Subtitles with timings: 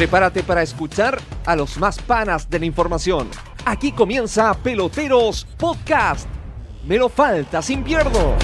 [0.00, 3.28] Prepárate para escuchar a los más panas de la información.
[3.66, 6.26] Aquí comienza Peloteros Podcast.
[6.86, 8.34] Me lo falta sin pierdo.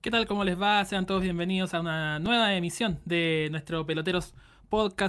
[0.00, 0.26] ¿Qué tal?
[0.26, 0.84] ¿Cómo les va?
[0.84, 4.48] Sean todos bienvenidos a una nueva emisión de nuestro Peloteros Podcast,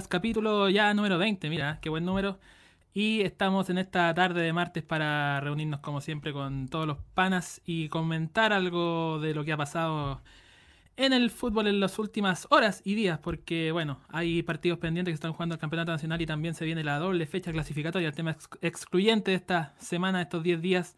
[0.08, 1.50] capítulo ya número 20.
[1.50, 2.38] Mira, qué buen número.
[2.92, 7.60] Y estamos en esta tarde de martes para reunirnos como siempre con todos los panas
[7.64, 10.22] y comentar algo de lo que ha pasado
[10.96, 15.14] en el fútbol en las últimas horas y días, porque bueno, hay partidos pendientes que
[15.14, 18.36] están jugando el Campeonato Nacional y también se viene la doble fecha clasificatoria, el tema
[18.60, 20.96] excluyente de esta semana, estos 10 días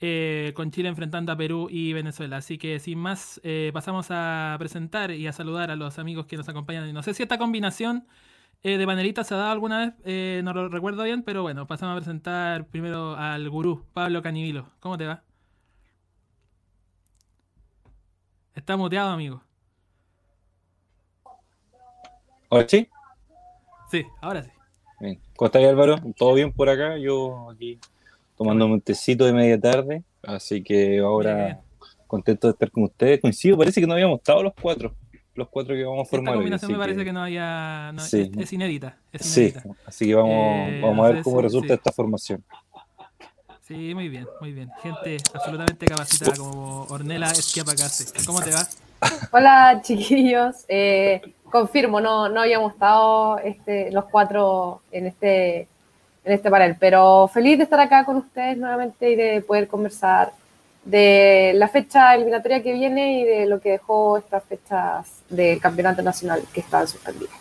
[0.00, 2.38] eh, con Chile enfrentando a Perú y Venezuela.
[2.38, 6.36] Así que sin más, eh, pasamos a presentar y a saludar a los amigos que
[6.36, 6.92] nos acompañan.
[6.92, 8.06] No sé si esta combinación
[8.62, 11.94] eh, de baneritas se ha dado alguna vez, no lo recuerdo bien, pero bueno, pasamos
[11.94, 14.70] a presentar primero al gurú, Pablo Canivilo.
[14.80, 15.22] ¿Cómo te va?
[18.54, 19.42] Está muteado, amigo.
[22.50, 22.88] ¿Ahora sí?
[23.90, 24.50] Sí, ahora sí.
[25.00, 25.20] Bien.
[25.36, 25.96] ¿Cómo estás, Álvaro?
[26.16, 26.96] ¿Todo bien por acá?
[26.96, 27.78] Yo aquí
[28.36, 31.60] tomando un tecito de media tarde, así que ahora
[32.06, 33.20] contento de estar con ustedes.
[33.20, 34.94] Coincido, parece que no habíamos estado los cuatro,
[35.34, 36.34] los cuatro que vamos a formar.
[36.34, 39.52] Esta combinación me parece que, no había, es, inédita, Sí,
[39.84, 42.44] así que vamos, eh, vamos a ver cómo resulta esta formación.
[43.62, 44.70] Sí, muy bien, muy bien.
[44.80, 48.12] Gente absolutamente capacitada como Ornella Esquiapacase.
[48.24, 48.64] ¿Cómo te va?
[49.32, 50.64] Hola, chiquillos.
[50.68, 55.66] Eh, confirmo, no, no habíamos estado este, los cuatro en este
[56.26, 56.76] en este panel.
[56.78, 60.32] Pero feliz de estar acá con ustedes nuevamente y de poder conversar
[60.84, 66.02] de la fecha eliminatoria que viene y de lo que dejó estas fechas del campeonato
[66.02, 67.34] nacional que estaban suspendidas.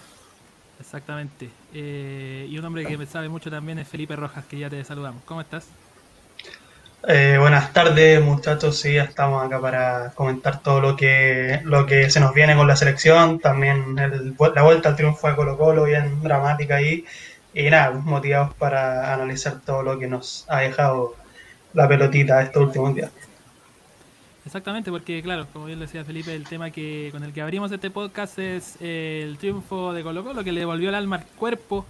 [0.80, 1.50] Exactamente.
[1.74, 4.84] Eh, y un hombre que me sabe mucho también es Felipe Rojas, que ya te
[4.84, 5.24] saludamos.
[5.26, 5.68] ¿Cómo estás?
[7.08, 8.80] Eh, buenas tardes, muchachos.
[8.80, 12.76] Sí, estamos acá para comentar todo lo que, lo que se nos viene con la
[12.76, 13.40] selección.
[13.40, 19.14] También la vuelta al triunfo de Colo Colo, bien dramática ahí y nada, motivados para
[19.14, 21.16] analizar todo lo que nos ha dejado
[21.74, 23.12] la pelotita estos últimos días.
[24.46, 27.90] Exactamente, porque claro, como bien decía Felipe, el tema que con el que abrimos este
[27.90, 31.86] podcast es eh, el triunfo de Colo Colo, que le devolvió el alma al cuerpo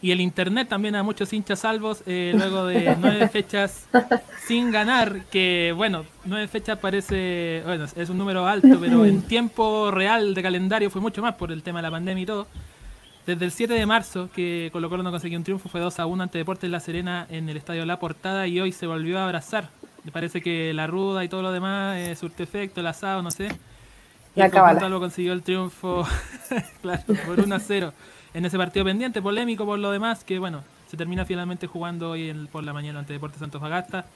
[0.00, 3.88] y el internet también a muchos hinchas salvos, eh, luego de nueve fechas
[4.46, 9.90] sin ganar, que bueno, nueve fechas parece, bueno, es un número alto, pero en tiempo
[9.90, 12.46] real de calendario fue mucho más por el tema de la pandemia y todo.
[13.26, 16.06] Desde el 7 de marzo, que Colo Colo no consiguió un triunfo, fue 2 a
[16.06, 19.24] 1 ante Deportes La Serena en el Estadio La Portada y hoy se volvió a
[19.24, 19.70] abrazar.
[20.02, 23.30] Me parece que la ruda y todo lo demás eh, surte efecto, el asado, no
[23.30, 23.48] sé.
[24.34, 26.04] Y el lo consiguió el triunfo
[26.82, 27.92] claro, por 1 a 0
[28.34, 32.32] en ese partido pendiente, polémico por lo demás, que bueno, se termina finalmente jugando hoy
[32.50, 34.06] por la mañana ante Deportes Santos Bagasta.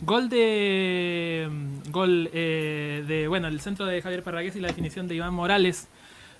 [0.00, 1.48] Gol de.
[1.50, 3.28] Mm, gol eh, de.
[3.28, 5.88] Bueno, el centro de Javier Parragués y la definición de Iván Morales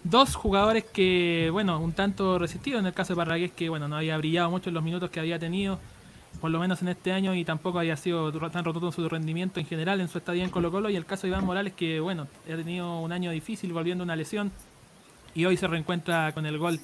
[0.04, 3.96] Dos jugadores que, bueno, un tanto resistido en el caso de Parragués, que, bueno, no
[3.96, 5.78] había brillado mucho en los minutos que había tenido,
[6.40, 9.58] por lo menos en este año, y tampoco había sido tan rotundo en su rendimiento
[9.60, 10.88] en general en su estadía en Colo Colo.
[10.88, 14.16] Y el caso de Iván Morales, que, bueno, ha tenido un año difícil volviendo una
[14.16, 14.52] lesión,
[15.34, 16.80] y hoy se reencuentra con el gol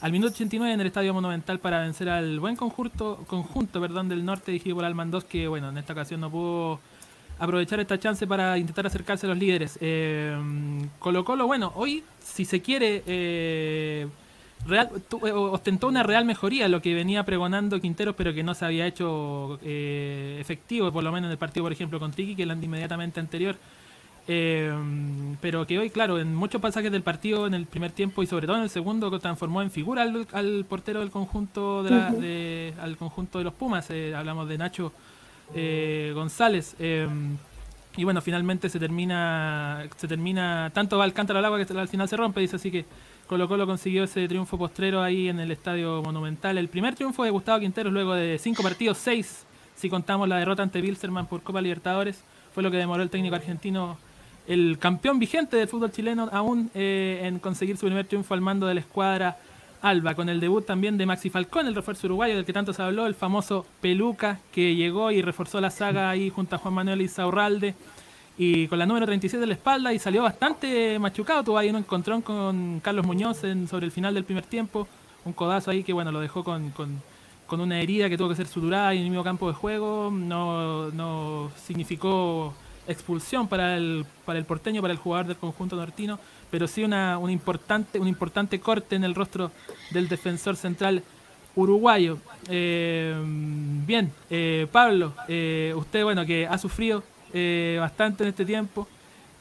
[0.00, 4.24] al minuto 89 en el Estadio Monumental para vencer al buen conjunto, conjunto perdón, del
[4.24, 6.80] norte dirigido por Almandos, que, bueno, en esta ocasión no pudo
[7.38, 9.78] aprovechar esta chance para intentar acercarse a los líderes.
[9.80, 10.36] Eh,
[10.98, 14.06] Colo Colo, bueno, hoy, si se quiere, eh,
[14.66, 14.90] real,
[15.24, 18.86] eh, ostentó una real mejoría, lo que venía pregonando Quinteros, pero que no se había
[18.86, 23.20] hecho efectivo, por lo menos en el partido, por ejemplo, con Tiki, que el inmediatamente
[23.20, 23.56] anterior.
[25.40, 28.46] pero que hoy, claro, en muchos pasajes del partido, en el primer tiempo y sobre
[28.46, 33.44] todo en el segundo, transformó en figura al, portero del conjunto de, al conjunto de
[33.44, 33.88] los Pumas.
[33.90, 34.92] hablamos de Nacho
[35.54, 36.74] eh, González.
[36.78, 37.36] Em,
[37.96, 42.08] y bueno, finalmente se termina, se termina, tanto va Alcántara al agua que al final
[42.08, 42.84] se rompe, dice así que
[43.26, 46.58] Colo Colo consiguió ese triunfo postrero ahí en el Estadio Monumental.
[46.58, 50.62] El primer triunfo de Gustavo Quinteros luego de cinco partidos, seis, si contamos la derrota
[50.62, 52.22] ante Bilserman por Copa Libertadores,
[52.54, 53.98] fue lo que demoró el técnico argentino,
[54.46, 58.66] el campeón vigente del fútbol chileno aún eh, en conseguir su primer triunfo al mando
[58.66, 59.36] de la escuadra
[59.82, 62.82] Alba, con el debut también de Maxi Falcón, el refuerzo uruguayo del que tanto se
[62.82, 67.02] habló, el famoso Peluca, que llegó y reforzó la saga ahí junto a Juan Manuel
[67.02, 67.74] Isaurralde,
[68.36, 71.76] y con la número 37 de la espalda, y salió bastante machucado, tuvo ahí un
[71.76, 74.86] encontrón con Carlos Muñoz en, sobre el final del primer tiempo,
[75.24, 77.02] un codazo ahí que bueno, lo dejó con, con,
[77.60, 81.50] una herida que tuvo que ser suturada en el mismo campo de juego, no, no
[81.56, 82.54] significó
[82.88, 86.18] expulsión para el, para el porteño, para el jugador del conjunto nortino,
[86.50, 89.52] pero sí una, un, importante, un importante corte en el rostro
[89.90, 91.02] del defensor central
[91.54, 92.18] uruguayo.
[92.48, 93.14] Eh,
[93.86, 97.02] bien, eh, Pablo, eh, usted, bueno, que ha sufrido
[97.78, 98.88] bastante en este tiempo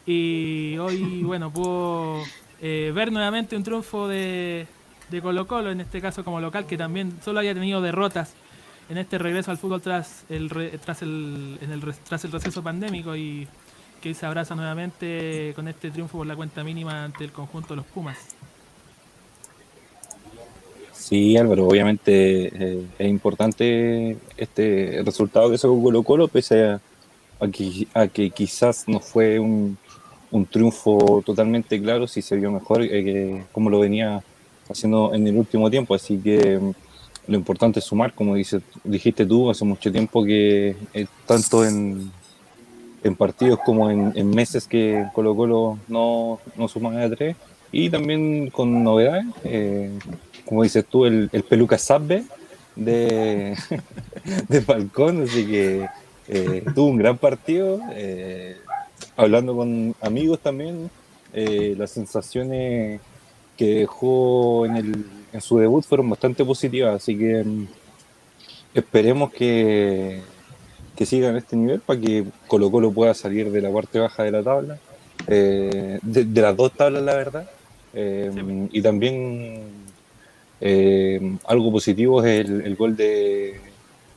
[0.05, 2.21] y hoy, bueno, pudo
[2.59, 4.67] ver nuevamente un triunfo de,
[5.09, 8.33] de Colo Colo, en este caso como local, que también solo haya tenido derrotas
[8.89, 10.49] en este regreso al fútbol tras el,
[10.83, 11.57] tras el,
[12.07, 13.47] tras el receso pandémico y
[14.01, 17.77] que se abraza nuevamente con este triunfo por la cuenta mínima ante el conjunto de
[17.77, 18.17] los Pumas.
[20.93, 26.81] Sí, Álvaro, obviamente eh, es importante este resultado que sacó Colo Colo, pese a,
[27.47, 29.77] que, quizás no fue un,
[30.51, 34.21] triunfo totalmente claro, si se vio mejor eh, como lo venía
[34.69, 35.95] haciendo en el último tiempo.
[35.95, 36.59] Así que
[37.27, 42.11] lo importante es sumar, como dice, dijiste tú, hace mucho tiempo que eh, tanto en,
[43.03, 47.35] en, partidos como en, meses que Colo Colo no, no suma a tres
[47.71, 49.25] y también con novedades
[50.47, 52.23] como dices tú, el, el peluca sabbe
[52.75, 53.55] de,
[54.47, 55.87] de Falcón, así que
[56.27, 57.79] eh, tuvo un gran partido.
[57.91, 58.55] Eh,
[59.17, 60.89] hablando con amigos también,
[61.33, 63.01] eh, las sensaciones
[63.57, 65.05] que dejó en, el,
[65.37, 67.67] en su debut fueron bastante positivas, así que mm,
[68.73, 70.21] esperemos que,
[70.95, 74.23] que siga en este nivel para que Colo Colo pueda salir de la parte baja
[74.23, 74.79] de la tabla,
[75.27, 77.49] de, de, las dos tablas la verdad,
[78.71, 79.61] y también
[80.59, 83.59] eh, algo positivo es el, gol de,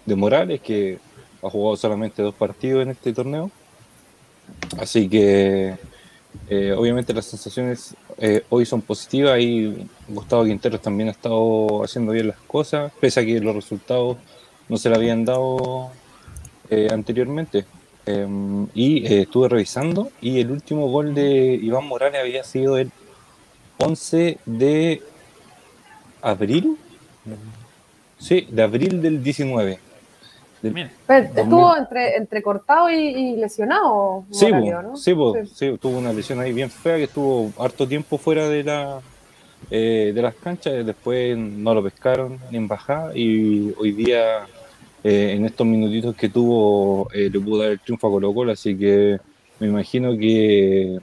[0.06, 0.99] Morales, que
[1.43, 3.50] ha jugado solamente dos partidos en este torneo.
[4.78, 5.76] Así que
[6.49, 12.12] eh, obviamente las sensaciones eh, hoy son positivas y Gustavo Quinteros también ha estado haciendo
[12.12, 14.17] bien las cosas, pese a que los resultados
[14.69, 15.91] no se le habían dado
[16.91, 17.65] anteriormente.
[18.75, 22.91] y estuve revisando y el último gol de Iván Morales había sido el
[23.79, 25.03] 11 de
[26.23, 26.77] abril.
[28.19, 29.89] Sí, de abril del 19.
[30.62, 34.24] Estuvo entre, entrecortado y, lesionado.
[34.30, 34.46] Sí,
[35.54, 39.00] sí, tuvo una lesión ahí bien fea que estuvo harto tiempo fuera de la
[39.70, 40.84] eh, de las canchas.
[40.84, 44.46] Después no lo pescaron ni en bajada y hoy día
[45.04, 48.52] eh, en estos minutitos que tuvo eh, le pudo dar el triunfo a Colo Colo,
[48.52, 49.18] así que
[49.58, 50.98] me imagino que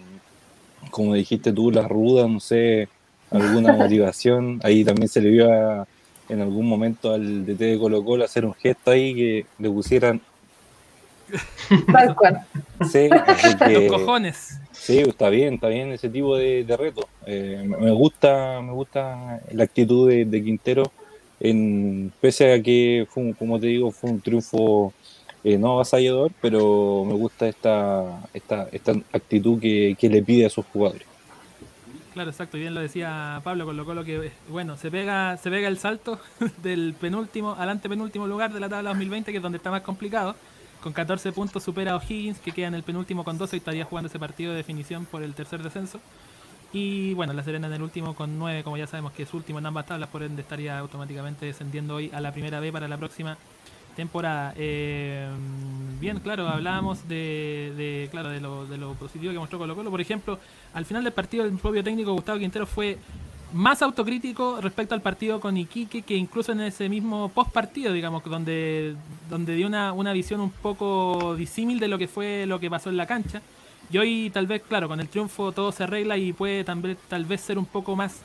[0.89, 2.89] como dijiste tú, la ruda, no sé,
[3.31, 4.59] alguna motivación.
[4.63, 5.87] Ahí también se le vio
[6.29, 10.21] en algún momento al DT de Colo Colo hacer un gesto ahí que le pusieran.
[11.91, 12.45] Tal cual.
[12.89, 13.09] Sí,
[13.69, 14.59] Los cojones.
[14.71, 17.07] Sí, está bien, está bien ese tipo de, reto.
[17.25, 20.91] Eh, me gusta, me gusta la actitud de, Quintero,
[21.39, 24.93] en, pese a que fue, como te digo, fue un triunfo
[25.43, 30.65] eh, no avasallador, pero me gusta esta, esta, esta actitud que le pide a sus
[30.65, 31.06] jugadores.
[32.17, 35.77] Claro, exacto, bien lo decía Pablo con lo que bueno, se pega, se pega el
[35.77, 36.19] salto
[36.63, 40.35] del penúltimo al antepenúltimo lugar de la tabla 2020, que es donde está más complicado.
[40.81, 43.85] Con 14 puntos supera a O'Higgins, que queda en el penúltimo con 12 y estaría
[43.85, 45.99] jugando ese partido de definición por el tercer descenso.
[46.73, 49.59] Y bueno, La Serena en el último con 9, como ya sabemos que es último
[49.59, 52.97] en ambas tablas, por ende estaría automáticamente descendiendo hoy a la primera B para la
[52.97, 53.37] próxima
[53.97, 54.53] temporada.
[54.55, 55.27] Eh,
[55.99, 59.91] bien, claro, hablábamos de, claro, de lo, de lo, positivo que mostró Colo Colo.
[59.91, 60.39] Por ejemplo,
[60.73, 62.97] al final del partido el propio técnico Gustavo Quintero fue
[63.53, 68.23] más autocrítico respecto al partido con Iquique que incluso en ese mismo post partido, digamos,
[68.23, 68.95] donde,
[69.29, 72.89] donde dio una, una visión un poco disímil de lo que fue lo que pasó
[72.89, 73.41] en la cancha.
[73.89, 77.25] Y hoy tal vez, claro, con el triunfo todo se arregla y puede tal tal
[77.25, 78.21] vez ser un poco más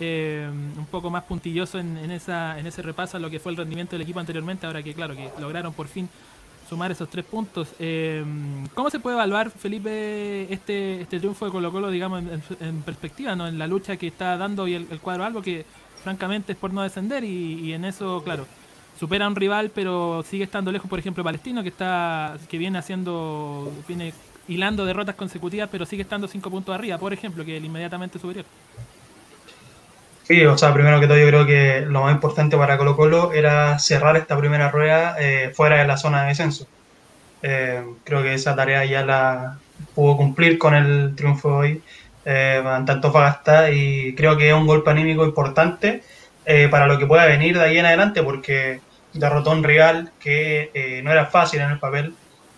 [0.00, 3.58] eh, un poco más puntilloso en, esa, en ese repaso a lo que fue el
[3.58, 6.08] rendimiento del equipo anteriormente, ahora que claro, que lograron por fin
[6.68, 7.68] sumar esos tres puntos.
[7.78, 8.24] Eh,
[8.74, 12.22] ¿Cómo se puede evaluar, Felipe, este, este triunfo de Colo Colo, digamos,
[12.60, 13.46] en, perspectiva, ¿no?
[13.46, 15.64] en la lucha que está dando y el, cuadro algo que
[16.02, 18.46] francamente es por no descender y, en eso, claro,
[18.98, 22.78] supera a un rival, pero sigue estando lejos, por ejemplo, Palestino, que está que viene
[22.78, 24.12] haciendo, viene
[24.48, 28.44] hilando derrotas consecutivas, pero sigue estando cinco puntos arriba, por ejemplo, que el inmediatamente superior.
[30.24, 33.32] Sí, o sea, primero que todo yo creo que lo más importante para Colo Colo
[33.34, 36.66] era cerrar esta primera rueda eh, fuera de la zona de descenso.
[37.46, 39.58] Eh, creo que esa tarea ya la
[39.94, 41.82] pudo cumplir con el triunfo de hoy
[42.24, 46.02] eh, ante Antofagasta y creo que es un golpe anímico importante
[46.46, 48.80] eh, para lo que pueda venir de ahí en adelante porque
[49.12, 52.14] derrotó a un rival que no era fácil en el papel,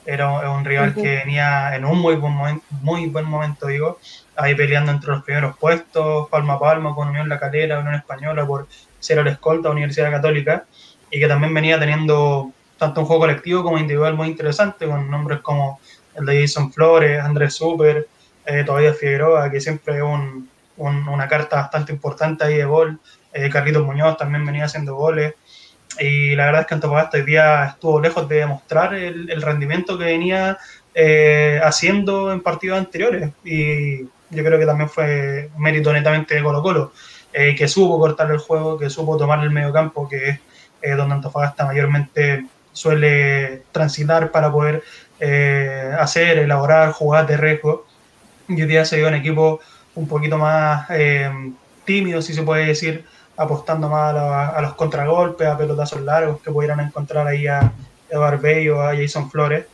[0.06, 3.98] era un rival que venía en un muy buen momento, muy buen momento digo,
[4.36, 8.46] ahí peleando entre los primeros puestos, palma a palma con Unión La Calera, Unión Española
[8.46, 8.66] por
[8.98, 10.64] ser el escolta Universidad Católica,
[11.10, 15.40] y que también venía teniendo tanto un juego colectivo como individual muy interesante, con nombres
[15.40, 15.80] como
[16.14, 18.06] el de Jason Flores, Andrés Super,
[18.44, 20.02] eh, todavía Figueroa, que siempre es
[20.76, 22.98] una carta bastante importante ahí de gol,
[23.32, 25.34] eh, Carlitos Muñoz también venía haciendo goles,
[25.98, 30.04] y la verdad es que Antofagasta hoy día estuvo lejos de demostrar el, rendimiento que
[30.04, 30.58] venía
[30.94, 33.30] eh, haciendo en partidos anteriores.
[33.44, 36.92] Y yo creo que también fue mérito netamente de Colo Colo,
[37.32, 40.40] eh, que supo cortar el juego, que supo tomar el medio campo, que es
[40.82, 44.82] eh, donde Antofagasta mayormente suele transitar para poder
[45.98, 47.86] hacer, elaborar jugadas de riesgo.
[48.48, 49.60] Y hoy día se dio un equipo
[49.94, 50.86] un poquito más
[51.86, 53.06] tímido, si se puede decir,
[53.36, 57.72] apostando más a, los contragolpes, a pelotazos largos que pudieran encontrar ahí a
[58.10, 59.66] Eduard Bey o a Jason Flores.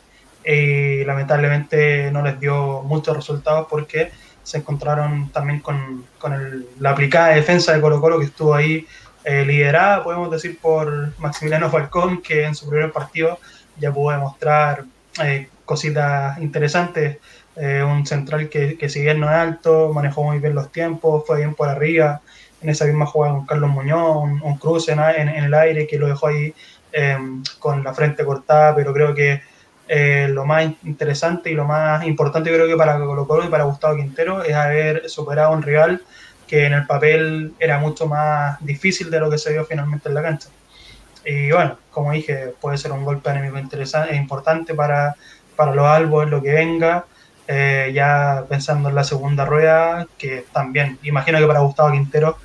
[0.44, 4.10] Y lamentablemente no les dio muchos resultados porque
[4.42, 8.86] se encontraron también con, con la aplicada defensa de Colo Colo que estuvo ahí
[9.24, 13.38] eh, liderada, podemos decir, por Maximiliano Falcón, que en su primer partido
[13.78, 14.84] ya pudo demostrar
[15.22, 17.18] eh, cositas interesantes.
[17.54, 21.24] Eh, un central que, que si bien no es alto, manejó muy bien los tiempos,
[21.26, 22.20] fue bien por arriba,
[22.62, 26.28] en esa misma jugada con Carlos Muñoz, un, cruce en, el aire que lo dejó
[26.28, 26.54] ahí
[27.58, 29.42] con la frente cortada, pero creo que
[29.88, 33.64] eh, lo más interesante y lo más importante creo que para Colo Colo y para
[33.64, 36.02] Gustavo Quintero es haber superado a un rival
[36.46, 40.14] que en el papel era mucho más difícil de lo que se vio finalmente en
[40.14, 40.48] la cancha.
[41.24, 45.14] Y bueno, como dije, puede ser un golpe anémico interesante, importante para,
[45.56, 47.06] para los albos lo que venga.
[47.48, 52.36] Eh, ya pensando en la segunda rueda, que también imagino que para Gustavo Quintero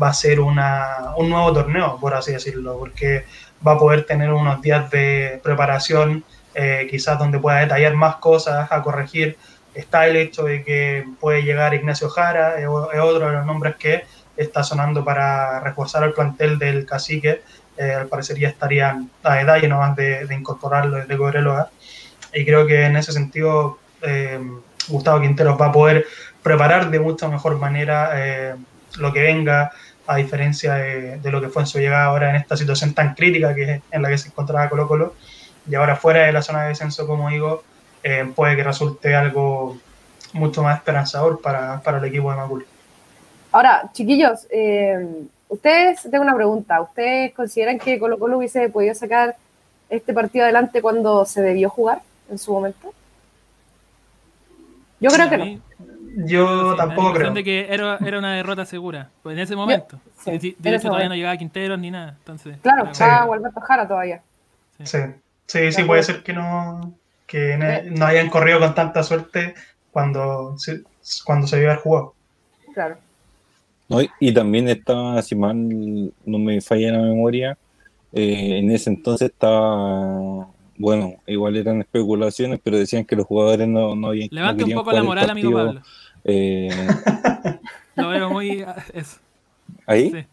[0.00, 3.24] va a ser una, un nuevo torneo, por así decirlo, porque
[3.66, 6.24] va a poder tener unos días de preparación,
[6.56, 9.36] eh, quizás donde pueda detallar más cosas, a corregir.
[9.74, 14.04] Está el hecho de que puede llegar Ignacio Jara, es otro de los nombres que
[14.36, 17.42] está sonando para reforzar el plantel del cacique.
[17.76, 21.70] Eh, al parecer ya estarían a detalle nomás de, de incorporarlo desde Cobreloa.
[22.32, 24.38] Y creo que en ese sentido eh,
[24.88, 26.06] Gustavo Quinteros va a poder
[26.42, 28.54] preparar de mucha mejor manera eh,
[28.98, 29.72] lo que venga,
[30.06, 33.54] a diferencia de, lo que fue en su llegada ahora en esta situación tan crítica
[33.54, 35.14] que en la que se encontraba Colo Colo,
[35.68, 37.62] y ahora fuera de la zona de descenso, como digo,
[38.02, 39.76] eh, puede que resulte algo
[40.32, 42.66] mucho más esperanzador para, el equipo de Macul.
[43.52, 44.46] Ahora, chiquillos,
[45.48, 49.36] ustedes, tengo una pregunta, ¿ustedes consideran que Colo Colo hubiese podido sacar
[49.88, 52.92] este partido adelante cuando se debió jugar en su momento?
[55.00, 55.60] Yo creo que no.
[56.26, 57.32] Yo tampoco creo.
[57.32, 60.00] De que era, era, una derrota segura, pues en ese momento.
[60.24, 62.14] de hecho, todavía no llegaba Quinteros ni nada.
[62.18, 64.22] Entonces, claro, estaba Alberto Jara todavía.
[64.78, 64.98] Sí, sí,
[65.46, 66.94] sí, puede ser que no
[67.26, 67.56] que
[67.90, 69.54] no hayan corrido con tanta suerte
[69.90, 70.82] cuando se,
[71.24, 72.14] cuando se vio el juego.
[72.72, 72.98] Claro.
[73.88, 77.58] No, y también estaba, si mal no me falla la memoria,
[78.12, 80.46] eh, en ese entonces estaba
[80.78, 84.28] bueno, igual eran especulaciones, pero decían que los jugadores no, no habían.
[84.30, 85.82] Levante un poco la moral, amigo Pablo.
[86.24, 86.68] Eh...
[87.96, 88.64] Lo veo muy.
[88.92, 89.18] Eso.
[89.86, 90.10] ¿Ahí?
[90.10, 90.26] Sí.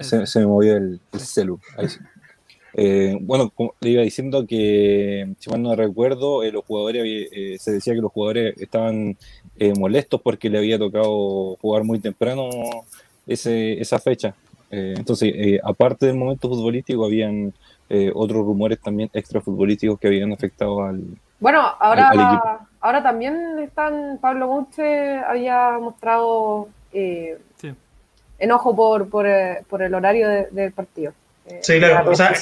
[0.00, 1.58] se, se, me movió el, el celu.
[1.76, 1.98] Ahí sí.
[2.80, 7.72] Eh, bueno, le iba diciendo que, si mal no recuerdo, eh, los jugadores eh, se
[7.72, 9.16] decía que los jugadores estaban
[9.58, 12.48] eh, molestos porque le había tocado jugar muy temprano
[13.26, 14.34] ese, esa fecha.
[14.70, 17.52] entonces, aparte del momento futbolístico, habían
[17.90, 21.02] eh, otros rumores también extrafutbolísticos que habían afectado al.
[21.40, 24.18] Bueno, ahora, ahora también están.
[24.20, 27.38] Pablo Monche había mostrado eh,
[28.38, 31.14] enojo por, por, eh, por, el horario del partido.
[31.62, 32.10] Sí, claro.
[32.10, 32.32] O sea,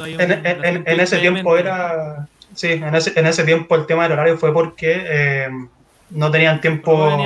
[0.00, 2.26] en, ese tiempo era.
[2.54, 5.48] Sí, en ese, en ese tiempo el tema del horario fue porque
[6.10, 7.16] no tenían tiempo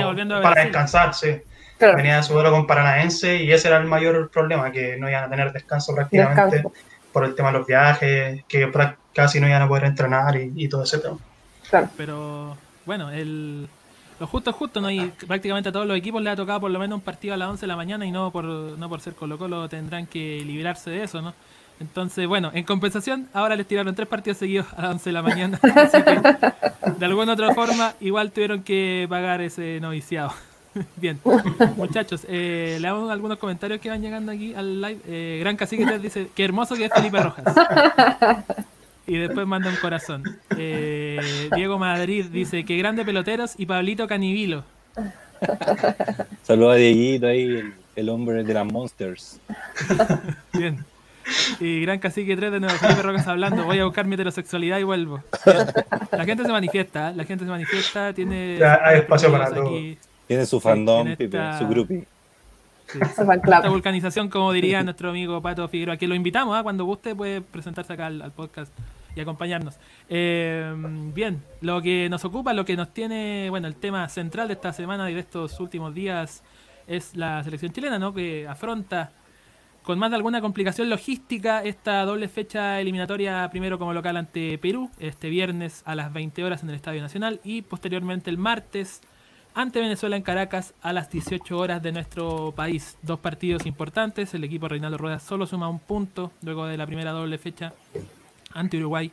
[0.41, 1.41] para descansar, sí.
[1.79, 5.23] Venía de su duelo con Paranaense y ese era el mayor problema, que no iban
[5.23, 6.63] a tener descanso prácticamente
[7.11, 8.71] por el tema de los viajes, que
[9.13, 11.17] casi no iban a poder entrenar y, todo ese tema.
[11.97, 13.67] Pero bueno, el,
[14.21, 14.91] lo justo es justo, ¿no?
[14.91, 17.37] Y prácticamente a todos los equipos les ha tocado por lo menos un partido a
[17.37, 20.43] las 11 de la mañana y no por, no por ser Colo Colo tendrán que
[20.45, 21.33] librarse de eso, ¿no?
[21.79, 25.21] Entonces, bueno, en compensación, ahora les tiraron tres partidos seguidos a las 11 de la
[25.23, 25.59] mañana.
[26.99, 30.31] de alguna otra forma, igual tuvieron que pagar ese noviciado.
[30.97, 31.19] Bien,
[31.75, 34.99] muchachos, eh, le hago algunos comentarios que van llegando aquí al live.
[35.07, 37.43] Eh, Gran Cacique dice, qué hermoso que es Felipe Rojas.
[39.07, 40.23] Y después manda un corazón.
[40.57, 44.63] Eh, Diego Madrid dice, qué grande peloteros y Pablito Canivilo.
[46.43, 49.39] Saludos a Dieguito ahí, el, hombre de las Monsters.
[50.53, 50.85] Bien.
[51.59, 54.83] Y Gran Cacique 3 de nuevo, Felipe Rojas hablando, voy a buscar mi heterosexualidad y
[54.83, 55.23] vuelvo.
[56.11, 58.59] La gente se manifiesta, la gente se manifiesta, tiene...
[58.63, 59.71] hay espacio para todo.
[60.27, 61.15] Tiene su fandom,
[61.57, 61.67] su
[62.99, 66.63] esta vulcanización, como diría nuestro amigo Pato Figueroa, que lo invitamos, ¿ah?
[66.63, 68.73] cuando guste puede presentarse acá al, podcast
[69.15, 69.77] y acompañarnos.
[70.09, 70.73] Eh,
[71.13, 74.73] bien, lo que nos ocupa, lo que nos tiene, bueno, el tema central de esta
[74.73, 76.43] semana y de estos últimos días
[76.87, 78.13] es la selección chilena, ¿no?
[78.13, 79.11] Que afronta
[79.83, 84.91] con más de alguna complicación logística esta doble fecha eliminatoria primero como local ante Perú,
[84.99, 89.01] este viernes a las 20 horas en el Estadio Nacional y posteriormente el martes
[89.53, 92.97] ante Venezuela en Caracas a las 18 horas de nuestro país.
[93.01, 97.11] Dos partidos importantes, el equipo Reinaldo Rueda solo suma un punto luego de la primera
[97.11, 97.73] doble fecha
[98.53, 99.11] ante Uruguay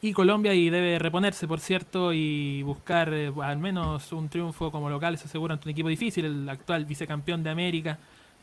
[0.00, 4.90] y Colombia y debe reponerse, por cierto, y buscar eh, al menos un triunfo como
[4.90, 7.98] local, eso seguro ante un equipo difícil, el actual vicecampeón de América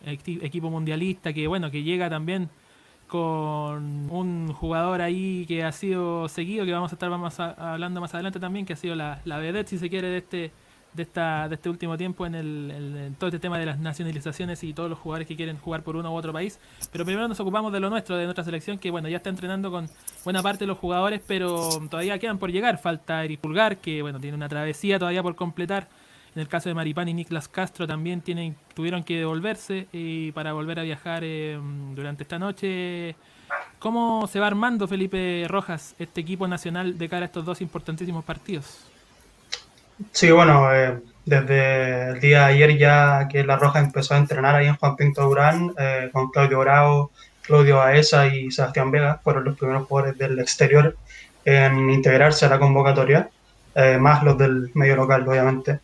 [0.06, 2.50] equipo mundialista que bueno que llega también
[3.08, 8.14] con un jugador ahí que ha sido seguido que vamos a estar más hablando más
[8.14, 10.52] adelante también que ha sido la, la vedette si se quiere de este
[10.94, 14.74] de esta de este último tiempo en, el, todo este tema de las nacionalizaciones y
[14.74, 16.60] todos los jugadores que quieren jugar por uno u otro país
[16.92, 19.70] pero primero nos ocupamos de lo nuestro de nuestra selección que bueno ya está entrenando
[19.72, 19.90] con
[20.24, 24.20] buena parte de los jugadores pero todavía quedan por llegar falta Eric Pulgar que bueno
[24.20, 25.88] tiene una travesía todavía por completar
[26.36, 30.54] en el caso de Maripán y Niklas Castro también tienen, tuvieron que devolverse y para
[30.54, 31.60] volver a viajar eh,
[31.96, 33.16] durante esta noche.
[33.80, 38.24] ¿Cómo se va armando Felipe Rojas este equipo nacional de cara a estos dos importantísimos
[38.24, 38.86] partidos?
[40.12, 44.56] Sí, bueno, eh, desde el día de ayer ya que La Roja empezó a entrenar
[44.56, 49.44] ahí en Juan Pinto Durán eh, con Claudio Bravo, Claudio Baeza y Sebastián Vega, fueron
[49.44, 50.96] los primeros jugadores del exterior
[51.46, 53.30] en integrarse a la convocatoria,
[54.00, 55.80] más los del medio local, obviamente.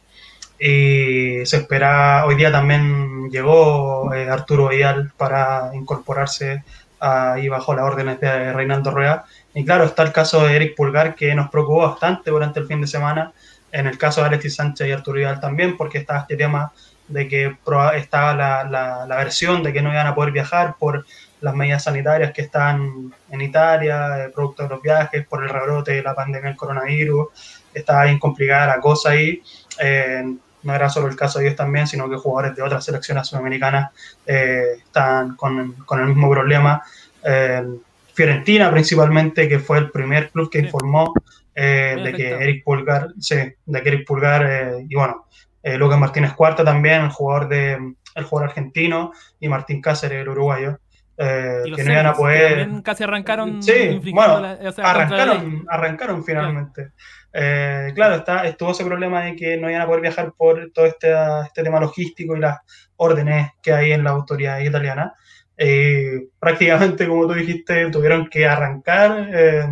[0.60, 6.64] Y se espera, hoy día también llegó eh, Arturo Vidal para incorporarse
[7.00, 9.26] ahí bajo las órdenes de Reinaldo Rueda.
[9.54, 12.82] Y claro, está el caso de Eric Pulgar que nos preocupó bastante durante el fin
[12.82, 13.34] de semana.
[13.76, 16.72] En el caso de Alexis Sánchez y Arturo Vidal también, porque está este tema
[17.10, 17.58] de que
[17.96, 21.06] estaba la, la, la, versión de que no iban a poder viajar por
[21.42, 25.92] las medidas sanitarias que están en Italia, eh, producto de los viajes, por el rebrote
[25.92, 27.28] de la pandemia del coronavirus.
[27.74, 29.44] Estaba bien complicada la cosa ahí.
[29.78, 30.24] Eh,
[30.64, 33.92] no era solo el caso de ellos también, sino que jugadores de otras selecciones sudamericanas
[34.26, 36.82] eh, están con, con, el mismo problema.
[37.26, 37.62] Eh,
[38.14, 41.14] Fiorentina principalmente, que fue el primer club que informó
[41.56, 45.26] eh, de que Eric Pulgar, sí, de que Eric Pulgar y bueno,
[45.64, 50.80] Lucas Martínez Cuarta también, el jugador de el jugador argentino, y Martín Cáceres, el uruguayo,
[51.18, 52.70] que no iban a poder.
[52.84, 53.64] casi arrancaron.
[53.64, 56.92] Sí, bueno, arrancaron, arrancaron finalmente.
[57.38, 60.86] Eh, claro, está, estuvo ese problema de que no iban a poder viajar por todo
[60.86, 61.14] este,
[61.46, 62.60] este tema logístico y las
[62.96, 65.14] órdenes que hay en la autoridad italiana.
[65.58, 69.68] Eh, prácticamente, como tú dijiste, tuvieron que arrancar eh,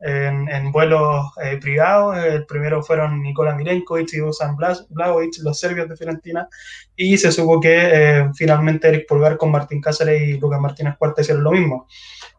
[0.00, 1.26] en, en, vuelos
[1.60, 2.18] privados.
[2.18, 6.48] El primero fueron Nikola Milenkovic y Dusan Blagovic, los serbios de Fiorentina,
[6.96, 11.44] y se supo que finalmente Eric Pulgar con Martín Cáceres y Lucas Martínez Cuarta hicieron
[11.44, 11.86] lo mismo.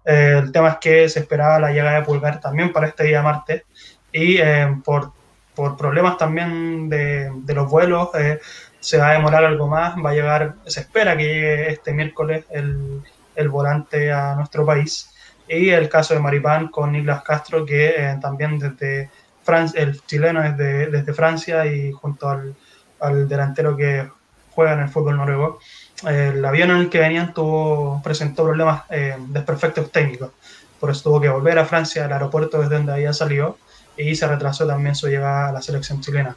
[0.03, 3.63] el tema es que se esperaba la llegada de Pulgar también para este día martes,
[4.11, 5.13] y eh, por,
[5.55, 8.39] por, problemas también de, de los vuelos eh,
[8.79, 12.45] se va a demorar algo más, va a llegar, se espera que llegue este miércoles
[12.49, 13.01] el,
[13.35, 15.10] el volante a nuestro país
[15.51, 19.09] y el caso de Maripán con Niklas Castro que eh, también desde
[19.43, 22.55] Francia, el chileno es desde Francia y junto al,
[22.99, 24.07] al, delantero que
[24.51, 25.59] juega en el fútbol noruego,
[26.07, 30.31] el avión en el que venían tuvo, presentó problemas, eh, desperfectos técnicos,
[30.79, 33.57] por eso tuvo que volver a Francia, al aeropuerto desde donde había salido,
[33.97, 36.35] y se retrasó también su llegada a la selección chilena.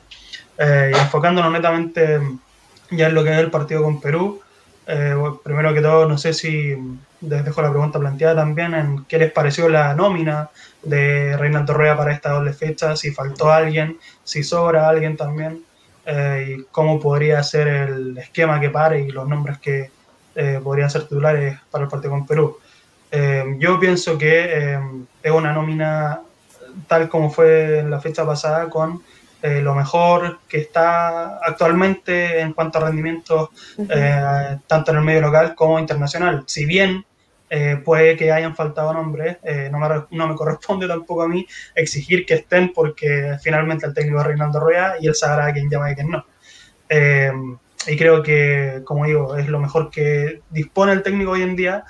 [0.59, 2.21] Eh, y enfocándonos netamente
[2.91, 4.41] ya en lo que es el partido con Perú,
[4.87, 6.77] eh, primero que todo, no sé si
[7.21, 10.51] les dejo la pregunta planteada también en qué les pareció la nómina
[10.83, 15.65] de Reinaldo Rueda para esta doble fecha, si faltó alguien, si sobra alguien también,
[16.05, 19.91] eh, y cómo podría ser el esquema que pare y los nombres que
[20.65, 22.59] podrían ser titulares para el partido con Perú.
[23.61, 24.77] yo pienso que
[25.23, 26.23] es una nómina
[26.87, 29.03] tal como fue la fecha pasada, con
[29.45, 35.21] eh, lo mejor que está actualmente en cuanto a rendimiento, eh, tanto en el medio
[35.21, 36.45] local como internacional.
[36.47, 37.05] Si bien
[37.51, 39.37] eh, puede que hayan faltado nombres,
[39.71, 44.21] no me, no, me, corresponde tampoco a mí exigir que estén porque finalmente el técnico
[44.21, 46.25] es Reinaldo Rueda y él sabrá a quién llama y quién no.
[47.87, 51.85] y creo que, como digo, es lo mejor que dispone el técnico hoy en día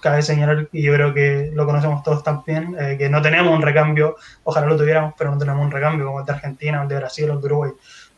[0.00, 3.62] cabe señalar, y yo creo que lo conocemos todos también, eh, que no tenemos un
[3.62, 6.96] recambio, ojalá lo tuviéramos, pero no tenemos un recambio como el de Argentina, el de
[6.96, 7.72] Brasil o el de Uruguay.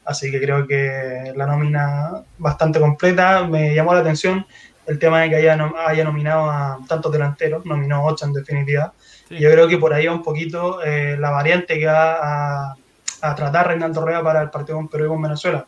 [0.05, 3.45] Así que creo que la nómina bastante completa.
[3.47, 4.47] Me llamó la atención
[4.87, 8.95] el tema de que haya, haya nominado a tantos delanteros, nominó ocho en definitiva.
[9.29, 12.77] Y yo creo que por ahí va un poquito eh, la variante que va a,
[13.21, 15.67] a tratar Reinaldo Rueda para el partido con Perú y con Venezuela.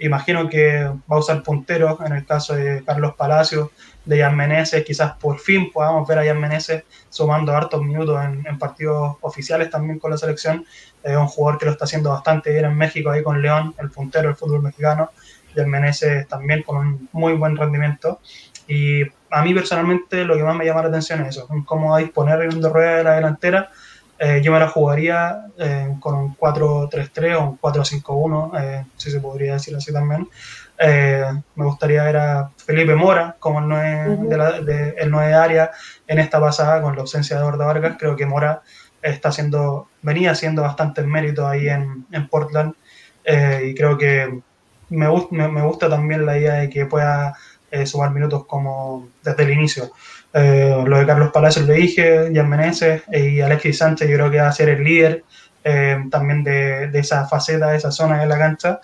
[0.00, 3.70] Imagino que va a usar punteros, en el caso de Carlos Palacios,
[4.04, 8.58] de Jan Meneses, quizás por fin podamos ver a Jan Meneses sumando hartos minutos en,
[8.58, 10.64] partidos oficiales también con la selección.
[11.02, 13.90] Es un jugador que lo está haciendo bastante bien en México, ahí con León, el
[13.90, 15.10] puntero del fútbol mexicano.
[15.54, 18.20] Jan Meneses también con un muy buen rendimiento.
[18.66, 21.98] Y a mí personalmente lo que más me llama la atención es eso, cómo va
[21.98, 23.70] a disponer de rueda de la delantera.
[24.18, 29.54] Eh, yo me la jugaría eh, con un 4-3-3 o un 4-5-1, si se podría
[29.54, 30.28] decir así también.
[30.78, 35.70] me gustaría ver a Felipe Mora como el 9 de, el 9 de área
[36.06, 37.96] en esta pasada con la ausencia de Eduardo Vargas.
[37.98, 38.62] Creo que Mora
[39.02, 42.74] está haciendo, venía haciendo bastantes méritos ahí en, en Portland
[43.62, 44.40] y creo que
[44.90, 47.36] me, me, gusta también la idea de que pueda
[47.70, 49.90] eh, sumar minutos como desde el inicio.
[50.32, 54.40] Eh, lo de Carlos Palacios lo dije, Jan Meneses y Alexis Sánchez yo creo que
[54.40, 55.24] va a ser el líder
[55.64, 58.80] eh, también de, de, esa faceta, de esa zona de la cancha.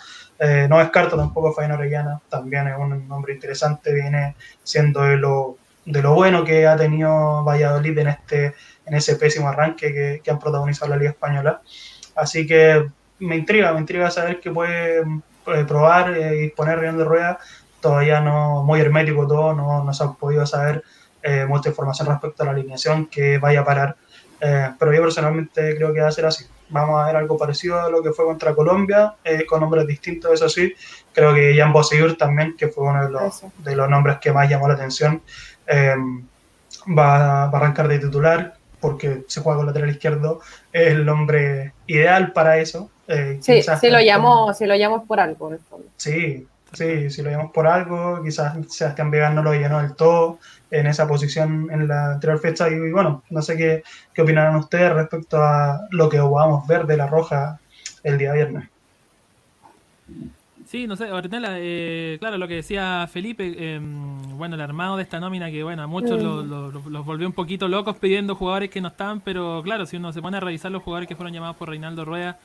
[0.68, 5.58] no descarto tampoco a Fabián Orellana, también es un nombre interesante, viene siendo de lo,
[5.84, 8.54] de lo bueno que ha tenido Valladolid en, este,
[8.86, 11.60] en ese pésimo arranque que, que han protagonizado la Liga Española.
[12.14, 12.86] Así que
[13.18, 17.38] me intriga, me intriga saber que puede eh, probar eh, y poner riendo de rueda,
[17.80, 20.82] todavía no, muy hermético todo, no, no se ha podido saber
[21.24, 23.96] eh, mucha información respecto a la alineación que vaya a parar.
[24.78, 26.44] pero yo personalmente creo que va a ser así.
[26.68, 29.14] Vamos a ver algo parecido a lo que fue contra Colombia,
[29.48, 30.74] con nombres distintos, eso sí.
[31.12, 34.48] Creo que Jan Boseyur también, que fue uno de los, de los nombres que más
[34.50, 35.22] llamó la atención,
[35.66, 35.96] va,
[36.96, 42.32] va, a arrancar de titular porque se juega con lateral izquierdo, es el hombre ideal
[42.32, 42.90] para eso.
[43.08, 45.86] Eh, sí, si lo, llamo, si lo llamo por algo, en el fondo.
[45.96, 50.38] Sí, sí, si lo llamamos por algo, quizás Sebastián Vega no lo llenó del todo
[50.70, 52.68] en esa posición en la anterior fecha.
[52.68, 53.82] Y, bueno, no sé qué,
[54.12, 57.60] qué opinarán ustedes respecto a lo que vamos a ver de la Roja
[58.02, 58.68] el día viernes.
[60.66, 65.20] Sí, no sé, eh, claro, lo que decía Felipe, em, bueno, el armado de esta
[65.20, 69.20] nómina que, bueno, a muchos los volvió un poquito locos pidiendo jugadores que no estaban,
[69.20, 72.04] pero claro, si uno se pone a revisar los jugadores que fueron llamados por Reinaldo
[72.04, 72.38] Rueda,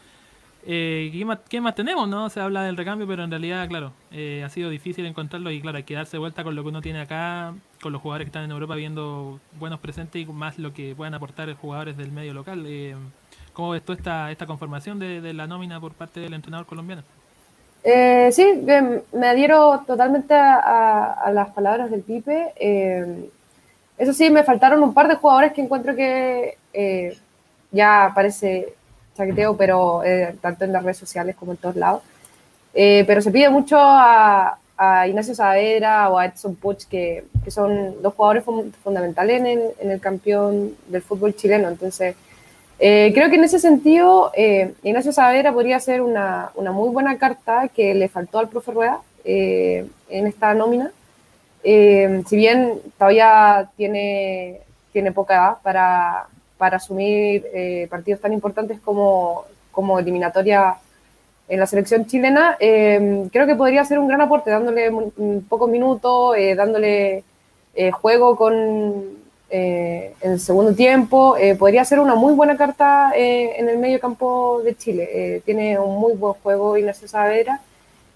[0.66, 1.10] eh,
[1.50, 2.08] ¿qué, más, tenemos?
[2.08, 5.62] no Se habla del recambio, pero en realidad, claro, eh, ha sido difícil encontrarlo y
[5.62, 8.30] claro, hay que darse vuelta con lo que uno tiene acá, con los jugadores que
[8.30, 12.34] están en Europa viendo buenos presentes y más lo que puedan aportar jugadores del medio
[12.34, 12.66] local.
[12.68, 12.96] Eh,
[13.54, 17.04] ¿Cómo ves tú esta, esta conformación de, la nómina por parte del entrenador colombiano?
[17.84, 18.62] Eh, sí,
[19.14, 22.54] me adhiero totalmente a, las palabras del Pipe.
[23.98, 26.58] eso sí, me faltaron un par de jugadores que encuentro que
[27.72, 28.76] ya parece
[29.16, 32.02] chaqueteo, pero eh, tanto en las redes sociales como en todos lados.
[32.74, 34.58] Eh, pero se pide mucho a,
[35.08, 38.46] Ignacio Saavedra o a Edson Puch, que, que son dos jugadores
[38.82, 41.68] fundamentales en el, en el, campeón del fútbol chileno.
[41.68, 42.16] Entonces,
[42.80, 44.32] eh, creo que en ese sentido,
[44.82, 49.02] Ignacio Saavedra podría ser una, una, muy buena carta que le faltó al profe Rueda
[49.26, 49.90] en
[50.28, 50.92] esta nómina.
[51.62, 54.62] si bien todavía tiene,
[54.94, 56.28] tiene poca edad para,
[56.60, 60.76] para asumir eh, partidos tan importantes como, como eliminatoria
[61.48, 65.70] en la selección chilena, eh, creo que podría ser un gran aporte, dándole un, pocos
[65.70, 67.24] minutos, eh, dándole
[67.94, 68.52] juego con,
[69.50, 71.38] en el segundo tiempo.
[71.58, 75.42] podría ser una muy buena carta en el medio campo de Chile.
[75.46, 77.62] tiene un muy buen juego Ignacio Saavedra.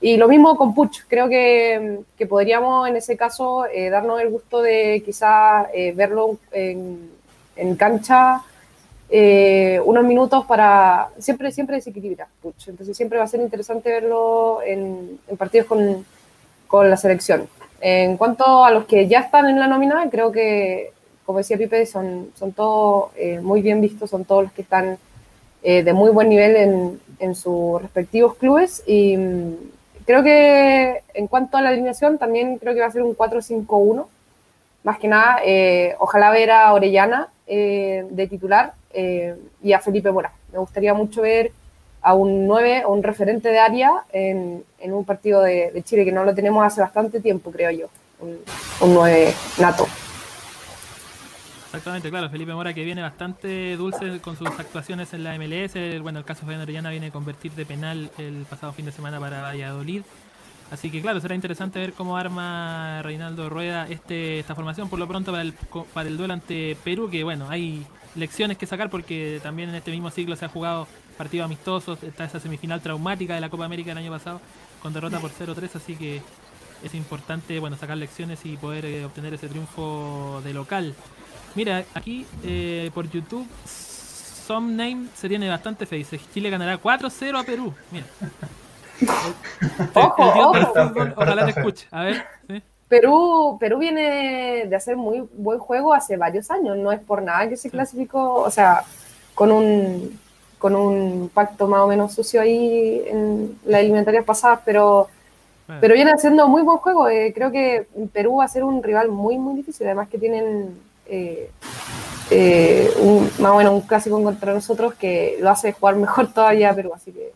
[0.01, 1.03] Y lo mismo con Puch.
[1.07, 7.12] Creo que, que podríamos en ese caso darnos el gusto de quizá verlo en
[7.55, 8.43] en cancha
[9.15, 12.27] eh, unos minutos para siempre siempre desequilibra
[12.65, 16.03] entonces siempre va a ser interesante verlo en, partidos con,
[16.65, 17.47] con, la selección.
[17.79, 20.93] En cuanto a los que ya están en la nómina creo que
[21.25, 24.97] como decía Pipe son, son todos eh, muy bien vistos son todos los que están
[25.61, 28.83] eh, de muy buen nivel en, en sus respectivos clubes.
[28.87, 29.55] Y mm,
[30.05, 34.07] creo que en cuanto a la alineación también creo que va a ser un 4-5-1
[34.83, 35.39] más que nada,
[35.99, 40.31] ojalá ver a Orellana eh, de titular eh, y a Felipe Mora.
[40.51, 41.51] Me gustaría mucho ver
[42.01, 46.11] a un 9 o un referente de área en, en un partido de, Chile, que
[46.11, 47.87] no lo tenemos hace bastante tiempo, creo yo.
[48.19, 48.39] Un,
[48.81, 49.87] un 9 nato.
[51.65, 52.29] Exactamente, claro.
[52.29, 56.01] Felipe Mora que viene bastante dulce con sus actuaciones en la MLS.
[56.01, 59.19] Bueno, el caso de Orellana viene a convertir de penal el pasado fin de semana
[59.19, 60.03] para Valladolid.
[60.71, 65.07] Así que claro, será interesante ver cómo arma Reinaldo Rueda este, esta formación por lo
[65.07, 65.53] pronto para el,
[65.93, 69.91] para el duelo ante Perú, que bueno, hay lecciones que sacar porque también en este
[69.91, 73.89] mismo ciclo se ha jugado partidos amistosos, está esa semifinal traumática de la Copa América
[73.89, 74.41] del año pasado
[74.81, 76.21] con derrota por 0-3, así que
[76.83, 80.95] es importante bueno sacar lecciones y poder eh, obtener ese triunfo de local.
[81.55, 87.39] Mira, aquí eh, por YouTube Some Name se tiene bastante fe, dice Chile ganará 4-0
[87.39, 87.73] a Perú.
[87.91, 88.05] Mira.
[91.15, 91.87] Ojalá te escuche.
[91.91, 92.25] A ver.
[92.87, 97.49] Perú, Perú viene de hacer muy buen juego hace varios años, no es por nada
[97.49, 98.83] que se clasificó, o sea,
[99.33, 100.19] con un,
[100.59, 105.09] con un pacto más o menos sucio ahí en las eliminatorias pasadas, pero
[105.79, 107.07] Pero viene haciendo muy buen juego.
[107.09, 109.87] Eh, creo que Perú va a ser un rival muy, muy difícil.
[109.87, 111.49] Además que tienen eh,
[112.29, 116.69] eh, un, más o menos un clásico contra nosotros que lo hace jugar mejor todavía
[116.69, 116.91] a Perú.
[116.93, 117.31] Así que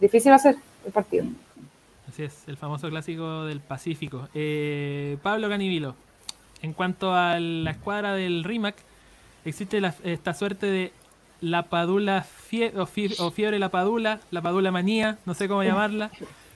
[0.00, 1.24] difícil va a ser el partido.
[2.08, 4.28] Así es, el famoso clásico del Pacífico.
[5.22, 5.94] Pablo Canivilo,
[6.60, 8.76] en cuanto a la escuadra del RIMAC,
[9.44, 10.92] existe esta suerte de
[11.40, 12.24] la padula
[12.76, 12.86] o,
[13.30, 16.10] fiebre la padula, la padula manía, no sé cómo llamarla,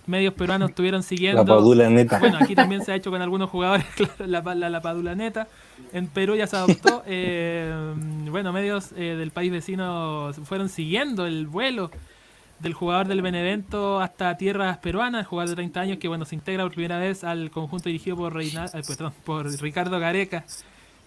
[0.07, 1.43] medios peruanos estuvieron siguiendo.
[1.43, 2.19] La Padula Neta.
[2.19, 5.49] Bueno, aquí también se ha hecho con algunos jugadores, claro, la, la, Padula Neta.
[5.93, 7.03] En Perú ya se adoptó.
[7.07, 7.73] Eh,
[8.31, 11.91] bueno, medios eh, del país vecino fueron siguiendo el vuelo
[12.59, 16.65] del jugador del Benevento hasta tierras peruanas, jugador de 30 años que bueno se integra
[16.65, 18.51] por primera vez al conjunto dirigido por, eh,
[18.87, 20.45] perdón, por Ricardo Gareca.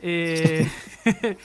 [0.01, 0.65] Eh,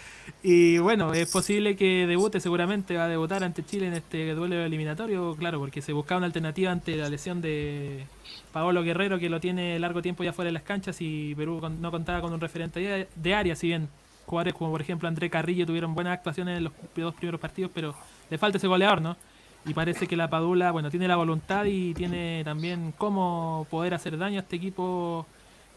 [0.43, 4.57] y bueno, es posible que debute, seguramente va a debutar ante Chile en este duelo
[4.63, 8.07] eliminatorio, claro, porque se buscaba una alternativa ante la lesión de
[8.53, 11.91] Paolo Guerrero, que lo tiene largo tiempo ya fuera de las canchas y Perú no
[11.91, 13.89] contaba con un referente de área, si bien
[14.27, 17.95] jugadores como por ejemplo André Carrillo tuvieron buenas actuaciones en los dos primeros partidos, pero
[18.31, 19.17] le falta ese goleador, ¿no?
[19.67, 24.19] Y parece que la Padula, bueno, tiene la voluntad y tiene también cómo poder hacer
[24.19, 25.27] daño a este equipo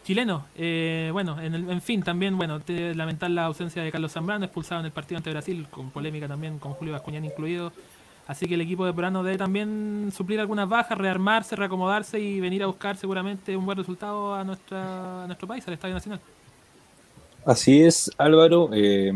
[0.04, 0.46] chileno.
[0.56, 4.88] Eh, bueno, en, en, fin, también, bueno, lamentar la ausencia de Carlos Zambrano, expulsado en
[4.88, 7.72] el partido ante Brasil, con polémica también, con Julio Bascuñán incluido.
[8.28, 12.62] Así que el equipo de Perano debe también suplir algunas bajas, rearmarse, reacomodarse y venir
[12.62, 16.20] a buscar seguramente un buen resultado a, nuestra, nuestro país, al Estadio Nacional.
[17.46, 18.70] Así es, Álvaro.
[18.74, 19.14] Eh,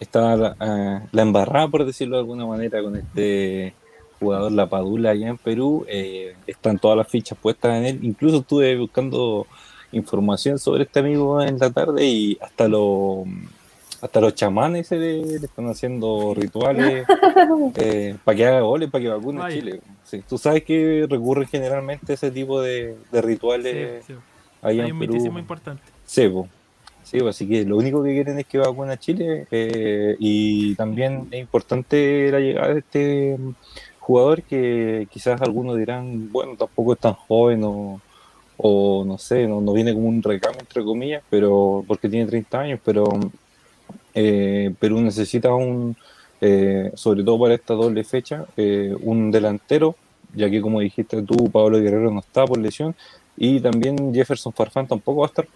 [0.00, 3.74] está la, eh, la, embarrada, por decirlo de alguna manera, con este
[4.18, 5.86] jugador La Padula allá en Perú.
[6.46, 7.98] están todas las fichas puestas en él.
[8.02, 9.46] Incluso estuve buscando
[9.92, 13.26] información sobre este amigo en la tarde y hasta los
[14.00, 17.06] hasta los chamanes se le, están haciendo rituales
[17.76, 19.80] eh, para que haga goles, para que vacune a Chile.
[20.28, 24.14] tú sabes que recurren generalmente ese tipo de, rituales sí,
[24.62, 25.30] Hay un Perú.
[25.30, 25.82] muy importante.
[26.04, 26.30] Sí,
[27.06, 31.28] sí así que lo único que quieren es que vacune a Chile eh, y también
[31.30, 33.38] es importante la llegada de este
[34.00, 38.00] jugador que quizás algunos dirán, bueno, tampoco es tan joven o
[39.04, 42.80] no sé, no, no viene como un recambio entre comillas, pero porque tiene 30 años,
[42.84, 43.06] pero
[44.14, 45.96] eh, Perú necesita un,
[46.40, 48.46] eh, sobre todo para esta doble fecha,
[49.02, 49.94] un delantero,
[50.34, 52.96] ya que como dijiste tú, Pablo Guerrero no está por lesión,
[53.36, 55.46] y también Jefferson Farfán tampoco va a estar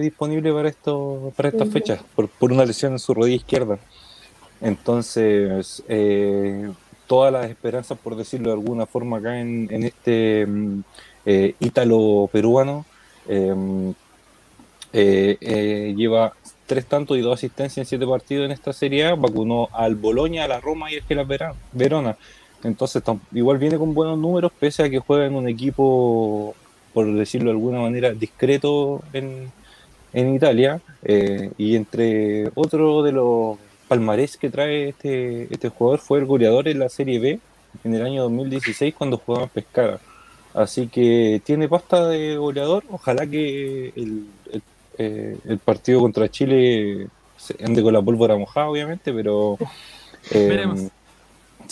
[0.00, 3.78] disponible para, esto, para estas fechas, por, por, una lesión en su rodilla izquierda.
[4.60, 5.82] Entonces,
[7.06, 10.80] todas las esperanzas, por decirlo de alguna forma, acá en, en este mm,
[11.26, 12.84] eh, ítalo-peruano.
[13.28, 13.90] Em,
[14.92, 16.32] eh, eh, lleva
[16.66, 19.14] tres tantos y dos asistencias en siete partidos en esta Serie A.
[19.14, 22.16] Vacunó al Boloña, a la Roma y al la Verona.
[22.64, 26.54] Entonces, igual viene con buenos números, pese a que juega en un equipo,
[26.92, 29.50] por decirlo de alguna manera, discreto en,
[30.12, 30.80] en Italia.
[31.58, 36.78] y entre otro de los palmarés que trae este, este jugador fue el goleador en
[36.78, 37.40] la Serie B
[37.84, 40.00] en el año 2016 cuando jugaba Pescara.
[40.54, 42.84] Así que tiene pasta de goleador.
[42.90, 44.26] Ojalá que el,
[44.98, 49.58] eh, partido contra Chile se ande con la pólvora mojada, obviamente, pero.
[50.30, 50.88] Eh,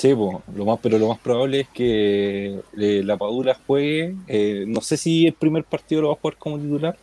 [0.01, 4.15] sí, lo más, pero lo más probable es que eh, la Padula juegue.
[4.67, 6.97] no sé si el primer partido lo va a jugar como titular.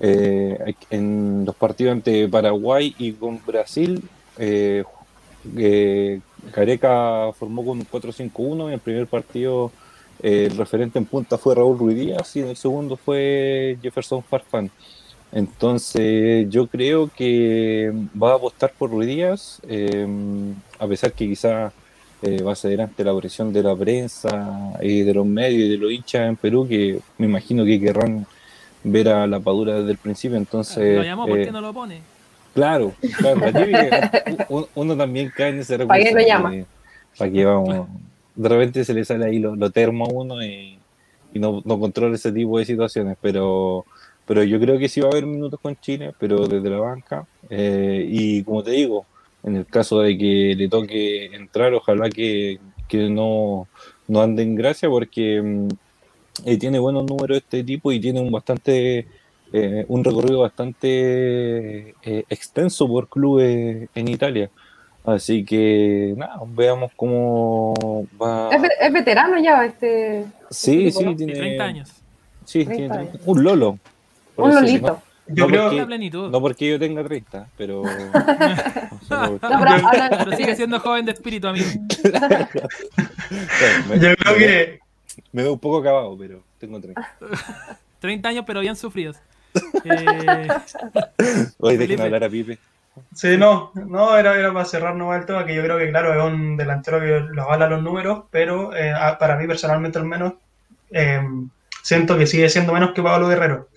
[0.00, 4.02] en los partidos ante Paraguay y con Brasil,
[6.52, 9.70] Careca formó con un 4-5-1 en el primer partido
[10.24, 14.70] el referente en punta fue Raúl Ruiz Díaz y en el segundo fue Jefferson Farfán.
[15.32, 20.06] Entonces yo creo que va a apostar por Ruiz Díaz, eh,
[20.78, 21.72] a pesar que quizá
[22.24, 25.68] eh, va a ceder ante la presión de la prensa y de los medios y
[25.68, 28.26] de los hinchas en Perú, que me imagino que querrán
[28.82, 30.38] ver a la Padura desde el principio.
[30.38, 31.26] Entonces, ¿Lo llamó?
[31.26, 32.00] ¿Por qué eh, no lo pone?
[32.54, 33.40] Claro, claro
[34.74, 35.88] uno, también cae en ese recurso.
[35.88, 36.54] ¿Para qué lo llama?
[37.18, 37.88] ¿Para qué vamos?
[38.34, 40.78] de repente se le sale ahí lo, termo a uno y,
[41.34, 43.84] no, controla ese tipo de situaciones, pero,
[44.26, 47.26] pero yo creo que sí va a haber minutos con Chile, pero desde la banca.
[47.50, 49.04] Eh, y como te digo,
[49.44, 52.58] en el caso de que le toque entrar, ojalá que,
[52.92, 53.66] no,
[54.06, 55.68] no ande en gracia, porque mm,
[56.44, 59.06] eh, tiene buenos números este tipo y tiene un bastante
[59.52, 64.50] eh, un recorrido bastante extenso por clubes en Italia.
[65.04, 67.74] Así que nada, veamos cómo
[68.20, 68.48] va.
[68.80, 70.24] Es, veterano ya este.
[70.50, 71.92] Sí, sí, tiene 30 años.
[72.46, 73.78] Sí, tiene un Lolo.
[74.36, 75.02] Un Lolito.
[75.26, 77.82] Yo creo porque, no porque yo tenga 30, pero.
[79.10, 81.66] no, pero, sigue siendo joven de espíritu, amigo.
[84.00, 84.78] yo creo que.
[85.32, 86.42] Me veo un poco acabado, pero.
[86.58, 87.16] tengo 30.
[88.00, 89.16] 30 años, pero bien sufridos.
[89.84, 90.48] Eh,
[91.58, 92.58] Oye, dejen hablar a Pipe.
[93.14, 96.14] Sí, no, no, era, era para cerrar nomás el tema, que yo creo que, claro,
[96.14, 100.04] es un delantero que lo avala los números, pero eh, a- para mí personalmente al
[100.04, 100.34] menos,
[100.90, 101.20] eh,
[101.82, 103.68] siento que sigue siendo menos que Pablo Guerrero.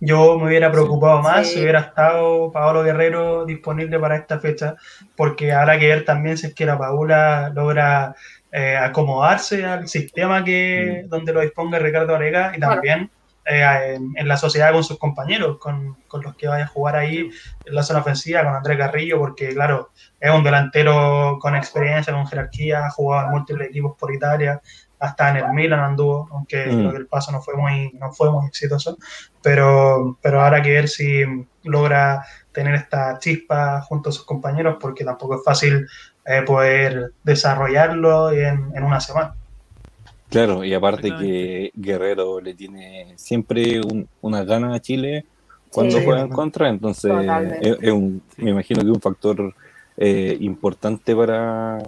[0.00, 1.54] Yo me hubiera preocupado más Sí.
[1.54, 4.76] si hubiera estado Pablo Guerrero disponible para esta fecha,
[5.16, 8.14] porque habrá que ver también si es que la Paula logra
[8.52, 12.74] eh, acomodarse al sistema que donde lo disponga Ricardo Arega y Claro.
[12.74, 13.10] también
[13.44, 16.96] eh, en, en la sociedad con sus compañeros, con, con los que vaya a jugar
[16.96, 17.28] ahí
[17.64, 22.26] en la zona ofensiva, con Andrés Carrillo, porque claro, es un delantero con experiencia, con
[22.26, 24.60] jerarquía, ha jugado en múltiples equipos por Italia,
[24.98, 26.78] hasta en el Milan anduvo, aunque Mm.
[26.78, 28.96] creo que el paso no fue muy, no fue muy exitoso,
[29.42, 31.22] pero, pero habrá que ver si
[31.64, 35.86] logra tener esta chispa junto a sus compañeros, porque tampoco es fácil
[36.24, 39.34] eh, poder desarrollarlo en, en una semana.
[40.30, 45.24] Claro, y aparte que Guerrero le tiene siempre un- unas ganas a Chile
[45.70, 46.04] cuando Sí.
[46.04, 47.12] juega en contra, entonces
[47.60, 49.54] es, es un, me imagino que es un factor
[49.96, 51.78] eh, importante para,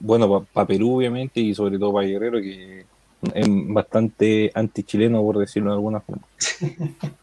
[0.00, 2.84] bueno, para Perú obviamente y sobre todo para Guerrero que
[3.34, 6.22] es bastante anti-chileno por decirlo de alguna forma.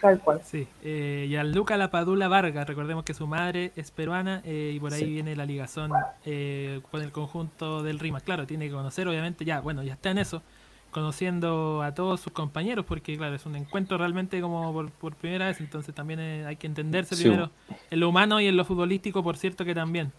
[0.00, 0.40] Tal cual.
[0.42, 4.80] sí, eh, y al Luca Lapadula Vargas, recordemos que su madre es peruana eh, y
[4.80, 5.10] por ahí Sí.
[5.10, 5.92] viene la ligazón
[6.24, 8.22] eh, con el conjunto del Rimas.
[8.22, 10.42] Claro, tiene que conocer, obviamente, ya, bueno, ya está en eso,
[10.90, 15.48] conociendo a todos sus compañeros, porque claro, es un encuentro realmente como por, por primera
[15.48, 17.24] vez, entonces también eh, hay que entenderse Sí.
[17.24, 17.50] primero
[17.90, 20.12] en lo humano y en lo futbolístico, por cierto que también.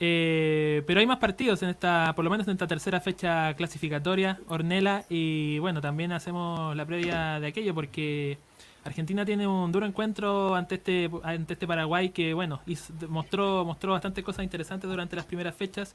[0.00, 4.40] Eh, pero hay más partidos en esta, por lo menos en esta tercera fecha clasificatoria,
[4.48, 8.38] Ornela, y bueno, también hacemos la previa de aquello porque
[8.84, 13.92] Argentina tiene un duro encuentro ante este, ante este Paraguay que bueno, hizo- mostró, mostró
[13.92, 15.94] bastante cosas interesantes durante las primeras fechas.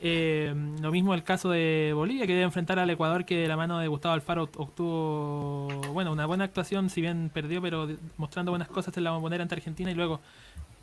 [0.00, 3.56] Eh, lo mismo el caso de Bolivia, que debe enfrentar al Ecuador, que de la
[3.56, 8.68] mano de Gustavo Alfaro obtuvo bueno una buena actuación, si bien perdió, pero mostrando buenas
[8.68, 10.20] cosas en la bombonera ante Argentina y luego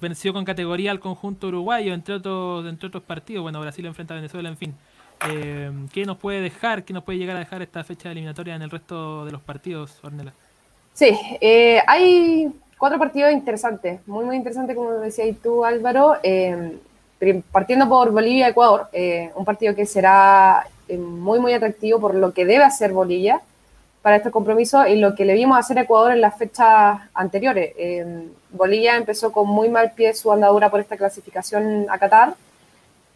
[0.02, 3.44] venció con categoría al conjunto uruguayo, entre otros, entre otros partidos.
[3.44, 4.76] Bueno, Brasil enfrenta a Venezuela, en fin.
[5.30, 8.62] Eh, ¿Qué nos puede dejar, qué nos puede llegar a dejar esta fecha eliminatoria en
[8.62, 10.34] el resto de los partidos, Ornella?
[10.94, 16.16] Sí, eh, hay cuatro partidos interesantes, muy, muy interesantes, como decías tú, Álvaro.
[16.24, 16.78] Eh,
[17.52, 22.64] partiendo por Bolivia-Ecuador, eh, un partido que será muy, muy atractivo por lo que debe
[22.64, 23.42] hacer Bolivia
[24.06, 27.74] para estos compromisos y lo que le vimos hacer a Ecuador en las fechas anteriores.
[27.76, 32.36] Eh, Bolivia empezó con muy mal pie su andadura por esta clasificación a Qatar,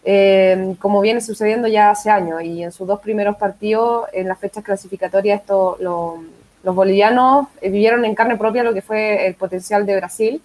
[0.03, 4.39] eh, como viene sucediendo ya hace años, y en sus dos primeros partidos, en las
[4.39, 6.23] fechas clasificatorias, esto lo
[6.63, 10.41] los bolivianos eh, vivieron en carne propia lo que fue el potencial de Brasil,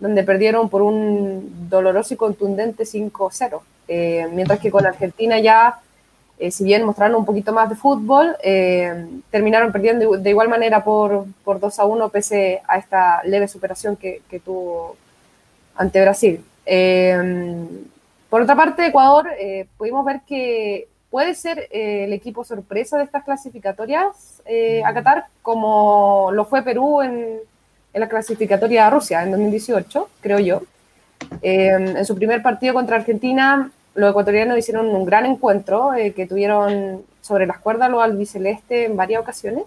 [0.00, 3.60] donde perdieron por un doloroso y contundente 5-0.
[3.86, 5.78] Eh, mientras que con Argentina ya,
[6.38, 10.82] eh, si bien mostraron un poquito más de fútbol, eh, terminaron perdiendo de, igual manera
[10.82, 14.96] por, por 2-1 pese a esta leve superación que, que tuvo
[15.76, 16.44] ante Brasil.
[16.66, 17.66] Eh,
[18.28, 23.22] por otra parte, Ecuador, eh, pudimos ver que puede ser el equipo sorpresa de estas
[23.22, 24.42] clasificatorias
[24.84, 27.38] a Qatar, como lo fue Perú en,
[27.94, 30.62] en la clasificatoria a Rusia en 2018, creo yo.
[31.42, 36.26] Eh, en su primer partido contra Argentina, los ecuatorianos hicieron un gran encuentro eh, que
[36.26, 39.64] tuvieron sobre las cuerdas los albiceleste en varias ocasiones,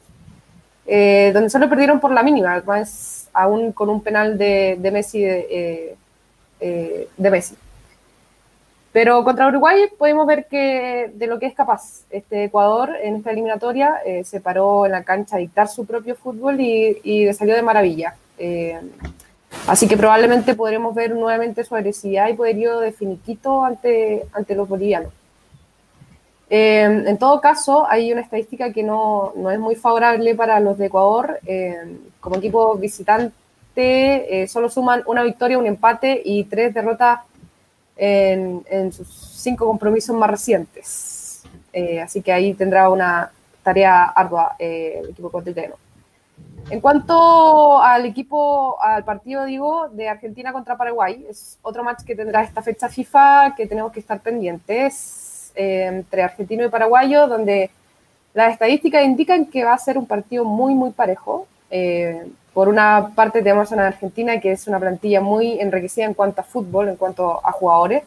[0.86, 5.22] eh, donde solo perdieron por la mínima, más aún con un penal de, de Messi.
[5.22, 5.98] De,
[6.60, 7.56] eh, de Messi.
[8.92, 13.30] Pero contra Uruguay podemos ver que de lo que es capaz este Ecuador en esta
[13.30, 17.54] eliminatoria eh, se paró en la cancha a dictar su propio fútbol y, y salió
[17.54, 18.16] de maravilla.
[19.68, 24.68] Así que probablemente podremos ver nuevamente su agresividad y poderío de finiquito ante, ante los
[24.68, 25.12] bolivianos.
[26.50, 30.78] Eh, en todo caso, hay una estadística que no, no, es muy favorable para los
[30.78, 31.40] de Ecuador.
[31.46, 33.34] Eh, como equipo visitante,
[33.78, 37.20] eh, solo suman una victoria, un empate y tres derrotas
[37.96, 41.44] en, en, sus cinco compromisos más recientes.
[41.74, 43.32] Eh, así que ahí tendrá una
[43.64, 45.76] tarea ardua eh, el equipo ecuatoriano.
[46.70, 52.14] En cuanto al equipo, al partido, digo, de Argentina contra Paraguay, es otro match que
[52.14, 57.72] tendrá esta fecha FIFA que tenemos que estar pendientes eh, entre argentino y paraguayo, donde
[58.34, 61.48] las estadísticas indican que va a ser un partido muy, muy parejo.
[61.72, 66.42] Eh, por una parte tenemos a Argentina, que es una plantilla muy enriquecida en cuanto
[66.42, 68.04] a fútbol, en cuanto a jugadores,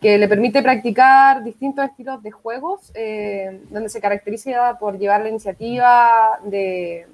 [0.00, 5.28] que le permite practicar distintos estilos de juegos, eh, donde se caracteriza por llevar la
[5.28, 7.06] iniciativa de,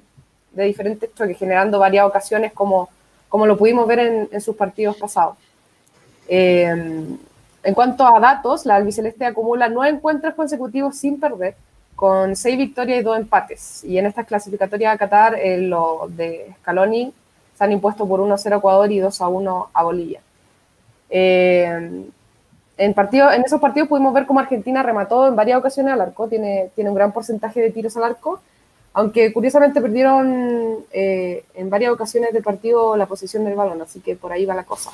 [0.57, 2.89] de, diferentes choques, generando varias ocasiones como,
[3.29, 5.37] como lo pudimos ver en, en sus partidos pasados.
[6.29, 7.17] Eh,
[7.67, 11.57] en cuanto a datos, la albiceleste acumula nueve encuentros consecutivos sin perder,
[11.97, 13.83] con seis victorias y dos empates.
[13.83, 17.13] Y en estas clasificatorias a Qatar, eh, los de Scaloni
[17.57, 20.21] se han impuesto por 1-0 a Ecuador y 2-1 a Bolivia.
[21.11, 22.05] Eh,
[22.77, 26.29] en, partido, en esos partidos pudimos ver cómo Argentina remató en varias ocasiones al arco,
[26.29, 28.41] tiene, tiene un gran porcentaje de tiros al arco,
[28.97, 34.17] aunque curiosamente perdieron eh, en varias ocasiones del partido la posición del balón, así que
[34.17, 34.91] por ahí va la cosa.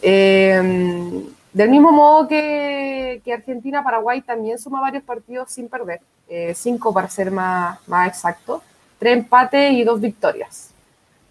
[0.00, 6.00] Eh, del mismo modo que, Argentina, Paraguay también suma varios partidos sin perder,
[6.30, 8.62] eh, cinco para ser más, más exacto,
[8.98, 10.70] tres empates y dos victorias.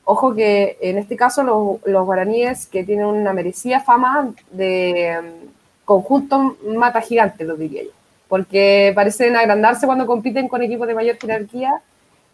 [0.03, 5.49] Ojo que en este caso los, guaraníes que tienen una merecida fama de um,
[5.85, 7.98] conjunto mata gigante, lo diría yo,
[8.29, 11.81] porque parecen agrandarse cuando compiten con equipos de mayor jerarquía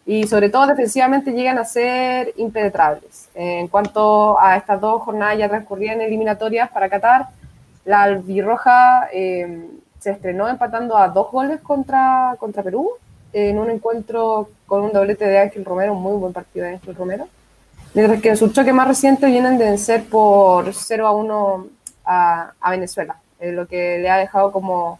[0.04, 3.28] y sobre todo defensivamente llegan a ser impenetrables.
[3.34, 7.26] En cuanto a estas dos jornadas ya transcurridas eliminatorias para Qatar,
[7.84, 9.66] la albirroja eh,
[9.98, 12.90] se estrenó empatando a dos goles contra, contra Perú
[13.32, 16.94] en un encuentro con un doblete de Ángel Romero, un muy buen partido de Ángel
[16.94, 17.26] Romero.
[17.94, 21.66] Mientras que en su choque más reciente vienen de vencer por 0 a 1
[22.04, 24.98] a, a Venezuela, eh, lo que le ha dejado como,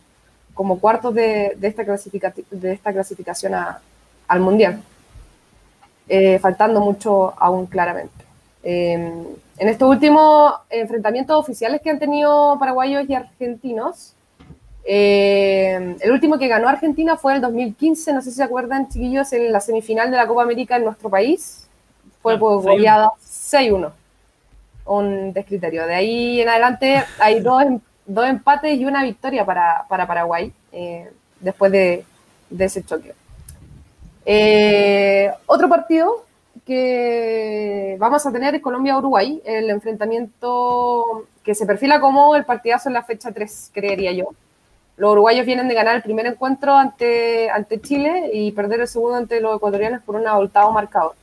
[0.56, 3.78] como cuartos de, de, esta, de esta clasificación a,
[4.26, 4.80] al Mundial,
[6.08, 8.24] eh, faltando mucho aún claramente.
[8.64, 8.94] Eh,
[9.58, 14.14] en estos últimos enfrentamientos oficiales que han tenido paraguayos y argentinos,
[14.82, 19.30] eh, el último que ganó Argentina fue el 2015, no sé si se acuerdan, chiquillos,
[19.34, 21.68] en la semifinal de la Copa América en nuestro país.
[22.22, 23.92] Fue ah, por goleada 6-1,
[24.86, 25.86] un descriterio.
[25.86, 27.62] De ahí en adelante hay dos,
[28.06, 32.04] dos empates y una victoria para, para Paraguay eh, después de,
[32.58, 33.14] ese choque.
[34.24, 36.24] Eh, otro partido
[36.64, 43.02] que vamos a tener Colombia-Uruguay, el enfrentamiento que se perfila como el partidazo en la
[43.02, 44.30] fecha 3, creería yo.
[44.96, 49.16] Los uruguayos vienen de ganar el primer encuentro ante, ante Chile y perder el segundo
[49.16, 51.14] ante los ecuatorianos por un abultado marcador.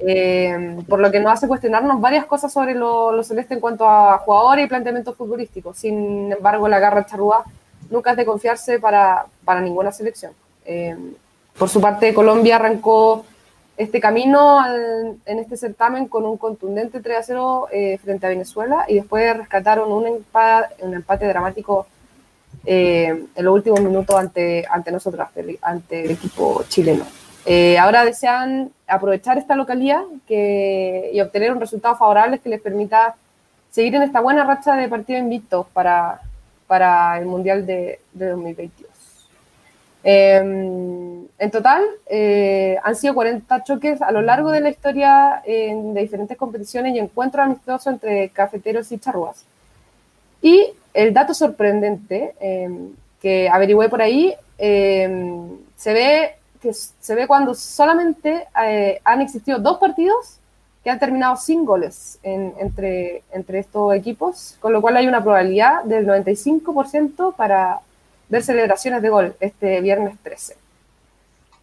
[0.00, 3.88] Eh, por lo que nos hace cuestionarnos varias cosas sobre lo, lo, celeste en cuanto
[3.88, 5.76] a jugadores y planteamientos futbolísticos.
[5.76, 7.44] Sin embargo, la garra charrúa
[7.90, 10.32] nunca es de confiarse para, para ninguna selección.
[10.64, 10.96] Eh,
[11.58, 13.24] por su parte, Colombia arrancó
[13.76, 18.30] este camino al, en este certamen con un contundente 3 a 0 eh, frente a
[18.30, 21.86] Venezuela y después rescataron un empate, un empate dramático
[22.64, 25.26] eh, en los últimos minutos ante, ante nosotros,
[25.62, 27.04] ante el equipo chileno.
[27.50, 33.16] Eh, ahora desean aprovechar esta localidad que, y obtener un resultado favorable que les permita
[33.70, 36.20] seguir en esta buena racha de partidos invictos para,
[36.66, 38.90] para el Mundial de, de 2022.
[40.04, 40.36] Eh,
[41.38, 46.00] en total, eh, han sido 40 choques a lo largo de la historia en, de
[46.00, 49.44] diferentes competiciones y encuentros amistosos entre cafeteros y charrúas.
[50.42, 52.68] Y el dato sorprendente eh,
[53.22, 59.58] que averigüé por ahí, eh, se, ve que se ve cuando solamente eh, han existido
[59.58, 60.38] dos partidos
[60.84, 65.22] que han terminado sin goles en, entre, entre estos equipos, con lo cual hay una
[65.22, 67.80] probabilidad del 95% para
[68.28, 70.56] ver celebraciones de gol este viernes 13.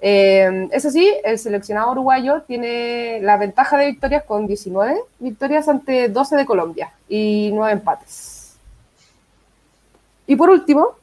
[0.02, 6.10] Eh, eso sí, el seleccionado uruguayo tiene la ventaja de victorias con 19 victorias ante
[6.10, 8.58] 12 de Colombia y 9 empates.
[10.28, 10.96] Y por último,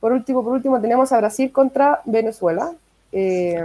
[0.00, 2.72] por último, por último, tenemos a Brasil contra Venezuela.
[3.12, 3.64] Eh,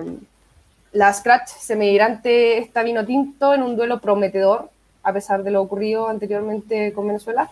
[0.93, 4.69] la Scratch semigrante está vino tinto en un duelo prometedor,
[5.03, 7.49] a pesar de lo ocurrido anteriormente con Venezuela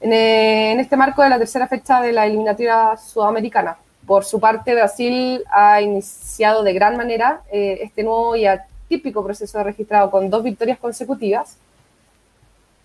[0.00, 3.76] en, este marco de la tercera fecha de la eliminatoria sudamericana.
[4.06, 9.62] Por su parte, Brasil ha iniciado de gran manera eh, este nuevo y atípico proceso
[9.62, 11.56] registrado con dos victorias consecutivas,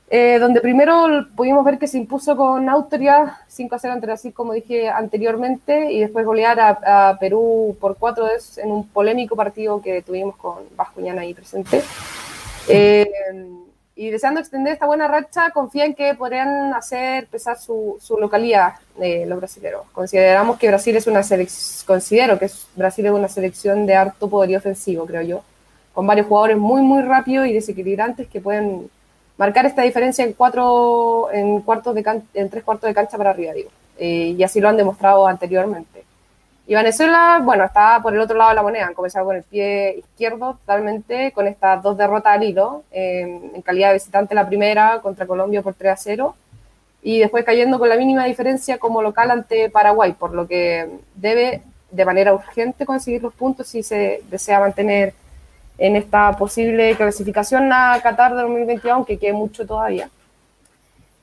[0.10, 4.34] eh, donde primero pudimos ver que se impuso con autoridad 5 a 0 ante Brasil,
[4.34, 9.36] como dije anteriormente, y después golear a, a Perú por cuatro veces en un polémico
[9.36, 11.84] partido que tuvimos con Bascuñana ahí presente.
[12.68, 13.10] Eh,
[13.95, 19.26] y deseando extender esta buena racha, confían que podrían hacer pesar su, su localidad eh,
[19.28, 19.82] los brasileños.
[19.91, 24.30] Consideramos que Brasil es una selección, considero que es, Brasil es una selección de harto
[24.30, 25.43] poderío ofensivo, creo yo,
[25.93, 28.89] con varios jugadores muy, muy rápidos y desequilibrantes que pueden
[29.40, 33.54] marcar esta diferencia en cuatro, en cuartos de en tres cuartos de cancha para arriba,
[33.54, 33.70] digo.
[33.98, 36.04] Eh, y así lo han demostrado anteriormente.
[36.68, 39.44] Y Venezuela, bueno, está por el otro lado de la moneda, han comenzado con el
[39.44, 43.22] pie izquierdo totalmente, con estas dos derrotas al hilo, eh,
[43.56, 46.36] en calidad de visitante la primera contra Colombia por 3 a 0,
[47.02, 51.64] y después cayendo con la mínima diferencia como local ante Paraguay, por lo que debe
[51.90, 55.14] de manera urgente conseguir los puntos si se desea mantener
[55.80, 60.10] en esta posible clasificación a Qatar de 2022, aunque quede mucho todavía.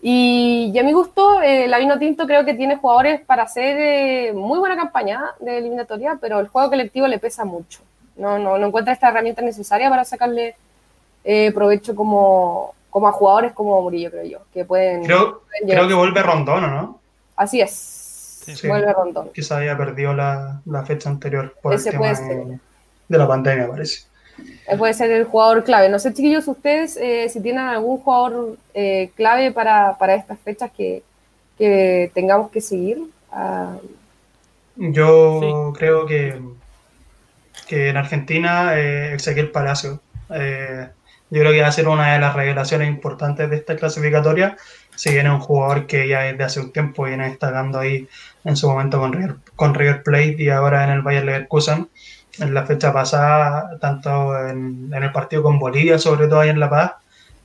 [0.01, 4.33] Y, a mi gusto, eh, la Vino Tinto creo que tiene jugadores para hacer eh,
[4.33, 7.81] muy buena campaña de eliminatoria, pero el juego colectivo le pesa mucho.
[8.17, 10.57] No, no, no encuentra esta herramienta necesaria para sacarle
[11.25, 15.05] eh, provecho como, como a jugadores como Murillo, creo yo, que pueden...
[15.05, 17.01] Creo, creo que vuelve Rondón, ¿no?
[17.35, 18.63] Así es.
[18.67, 19.31] vuelve Rondón.
[19.35, 24.07] Que se había perdido la, la fecha anterior por el tema de la pandemia, parece.
[24.66, 25.89] Eh, puede ser el jugador clave.
[25.89, 31.03] No sé, chiquillos, ustedes eh, si tienen algún jugador eh, clave para, estas fechas que,
[32.14, 32.99] tengamos que seguir.
[33.32, 33.76] Ah,
[34.76, 36.39] Yo creo que,
[37.66, 40.01] que en Argentina Ezequiel Palacio.
[40.28, 44.57] yo creo que va a ser una de las revelaciones importantes de esta clasificatoria.
[44.95, 48.09] Si viene un jugador que ya desde hace un tiempo viene destacando ahí
[48.45, 51.89] en su momento con River, con River Plate y ahora en el Bayern Leverkusen
[52.39, 56.70] en la fecha pasada, tanto en, el partido con Bolivia, sobre todo ahí en La
[56.70, 56.93] Paz,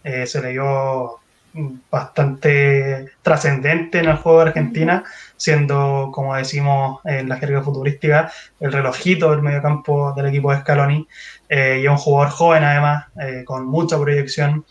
[0.04, 1.22] eh, se le dio
[1.90, 5.04] bastante trascendente en el juego de Argentina,
[5.36, 11.08] siendo, como decimos en la jerga futurística, el relojito del mediocampo del equipo de Scaloni,
[11.50, 14.66] eh, y un jugador joven además, eh, con mucha proyección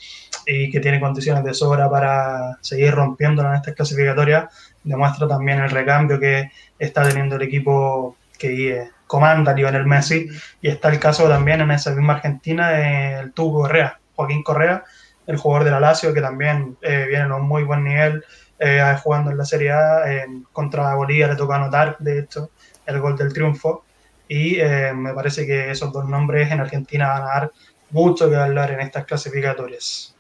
[0.47, 4.47] y que tiene condiciones de sobra para seguir rompiendo en estas clasificatorias,
[4.83, 10.29] demuestra también el recambio que está teniendo el equipo que comanda Lionel Messi,
[10.63, 14.85] y está el caso también en esa misma Argentina del Tubo Correa, Joaquín Correa,
[15.27, 18.25] el jugador de la Lazio, que también eh, viene a un muy buen nivel
[18.59, 20.05] eh, jugando en la Serie A,
[20.53, 22.51] contra Bolivia le toca anotar, de hecho,
[22.87, 23.85] el gol del triunfo,
[24.27, 27.53] y eh, me parece que esos dos nombres en Argentina van a dar
[27.91, 30.15] mucho que hablar en estas clasificatorias.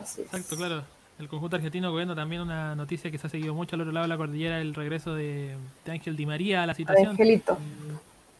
[0.00, 3.82] Exacto, claro el conjunto argentino gobierno también una noticia que se ha seguido mucho al
[3.82, 5.56] otro lado de la cordillera, el regreso de,
[5.88, 7.10] Ángel Di María a la situación.
[7.10, 7.58] Angelito.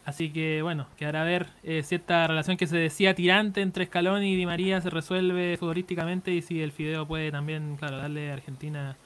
[0.04, 3.84] Así que bueno, quedará a ver eh, si esta relación que se decía tirante entre
[3.84, 8.30] Scaloni y Di María se resuelve futbolísticamente y si el Fideo puede también, claro, darle
[8.30, 8.96] a Argentina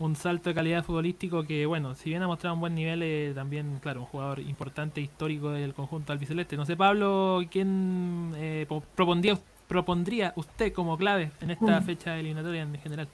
[0.00, 3.32] un salto de calidad futbolístico que, bueno, si bien ha mostrado un buen nivel, eh,
[3.34, 6.56] también, claro, un jugador importante, histórico del conjunto albiceleste.
[6.56, 8.66] No sé, Pablo, ¿quién eh,
[8.96, 9.38] propondría
[9.70, 11.84] propondría usted como clave en esta mm.
[11.84, 13.08] fecha eliminatoria en general?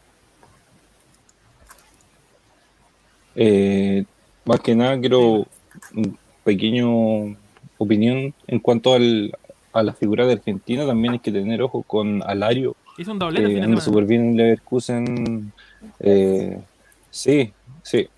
[3.35, 4.07] Eh,
[4.47, 5.47] más que nada quiero
[5.95, 7.37] un pequeño
[7.77, 9.37] opinión en cuanto al,
[9.75, 10.87] a la figura de Argentina.
[10.87, 12.75] También hay que tener ojo con Alario.
[12.97, 13.61] Hizo un doblete.
[13.61, 15.53] Anda súper bien en Leverkusen.
[16.01, 16.59] Eh,
[17.11, 17.53] sí,
[17.83, 18.09] sí.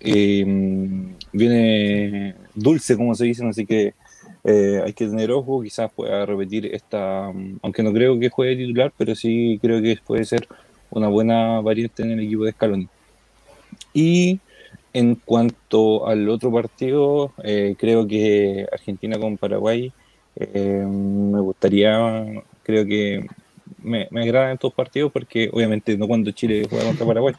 [0.45, 3.95] Mm, viene dulce, como se dicen, así que
[4.43, 8.55] eh, hay que tener ojo, quizás pueda repetir esta, mm, aunque no creo que juegue
[8.55, 10.47] titular, pero sí creo que puede ser
[10.91, 12.87] una buena variante en el equipo de Scaloni.
[13.93, 14.39] Y
[14.93, 19.91] en cuanto al otro partido, eh, creo que Argentina con Paraguay,
[20.35, 22.25] eh, me gustaría,
[22.63, 23.25] creo que
[23.83, 27.35] me, me agradan estos partidos porque obviamente no cuando Chile juega contra Paraguay,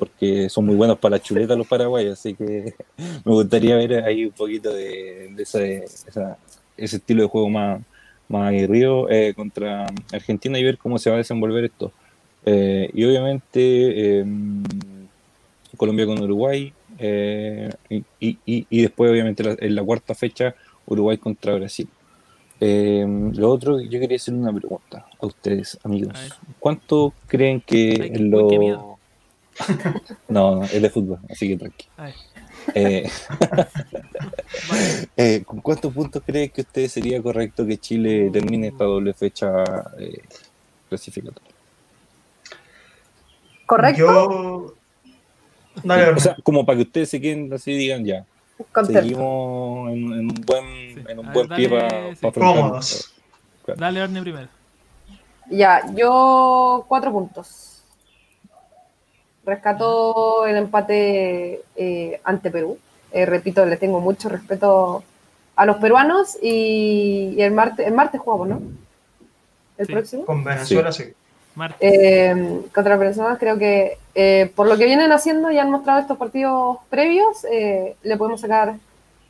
[0.00, 2.74] porque son muy buenos para la chuleta los paraguayos, así que
[3.24, 7.82] me gustaría ver ahí un poquito de, ese, ese, estilo de juego más,
[8.28, 11.92] más aguerrido eh, contra Argentina y ver cómo se va a desenvolver esto.
[12.46, 14.64] Eh, y obviamente em,
[15.76, 17.70] Colombia con Uruguay eh,
[18.18, 20.54] y, y, después obviamente en la cuarta fecha
[20.86, 21.88] Uruguay contra Brasil.
[22.62, 26.12] Em, lo otro, yo quería hacer una pregunta a ustedes, amigos.
[26.58, 28.12] ¿Cuánto creen que
[30.28, 31.92] no, es de fútbol, así que tranquilo.
[32.74, 33.10] Eh,
[35.16, 39.64] eh, ¿Con cuántos puntos cree que usted sería correcto que Chile termine esta doble fecha
[39.98, 40.22] eh,
[40.88, 41.50] clasificatoria?
[43.66, 44.74] ¿Correcto?
[45.84, 48.24] O sea, como para que ustedes se queden así digan ya.
[48.84, 52.80] Seguimos en, un buen, en un buen pie para pa
[53.76, 54.48] Dale, Orne primero.
[55.48, 57.69] Ya, yo cuatro puntos
[59.44, 62.78] rescató el empate eh, ante Perú.
[63.12, 65.02] Eh, repito, le tengo mucho respeto
[65.56, 68.62] a los peruanos y, el martes, el martes jugamos, ¿no?
[69.78, 70.24] El próximo.
[70.24, 71.04] Con Venezuela, sí.
[71.80, 73.98] Eh, contra Venezuela creo que
[74.54, 78.76] por lo que vienen haciendo y han mostrado estos partidos previos, le podemos sacar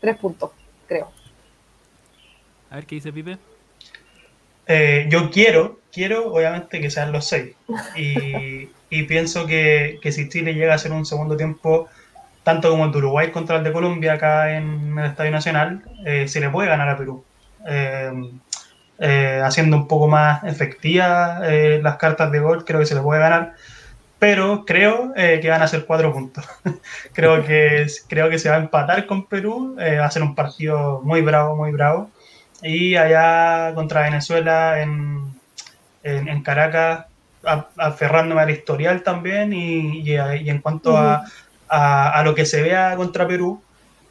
[0.01, 0.51] tres puntos,
[0.87, 1.11] creo.
[2.69, 3.39] A ver qué dice Pipe.
[5.09, 7.57] yo quiero, quiero obviamente que sean los seis.
[7.97, 11.89] Y y pienso que, que, si Chile llega a ser un segundo tiempo,
[12.43, 16.27] tanto como el de Uruguay contra el de Colombia acá en el Estadio Nacional, eh,
[16.29, 17.25] se le puede ganar a Perú.
[17.67, 18.13] Eh,
[18.99, 21.41] eh, haciendo un poco más efectivas
[21.83, 23.55] las cartas de gol, creo que se le puede ganar.
[24.19, 26.45] Pero creo que van a ser cuatro puntos.
[27.15, 29.77] creo, que, creo que se va a empatar con Perú.
[29.79, 32.11] va a ser un partido muy bravo, muy bravo.
[32.63, 35.35] Y allá contra Venezuela en,
[36.03, 37.07] en, en Caracas
[37.77, 41.25] aferrándome al historial también y, en cuanto a,
[41.69, 43.63] a, lo que se vea contra Perú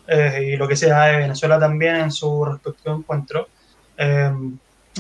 [0.07, 3.47] eh, y lo que se da de Venezuela también en su respectivo encuentro,
[3.97, 4.31] eh,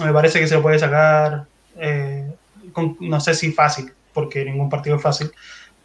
[0.03, 1.45] me parece que se puede sacar,
[1.77, 2.31] eh,
[2.99, 5.31] no sé si fácil, porque ningún partido es fácil,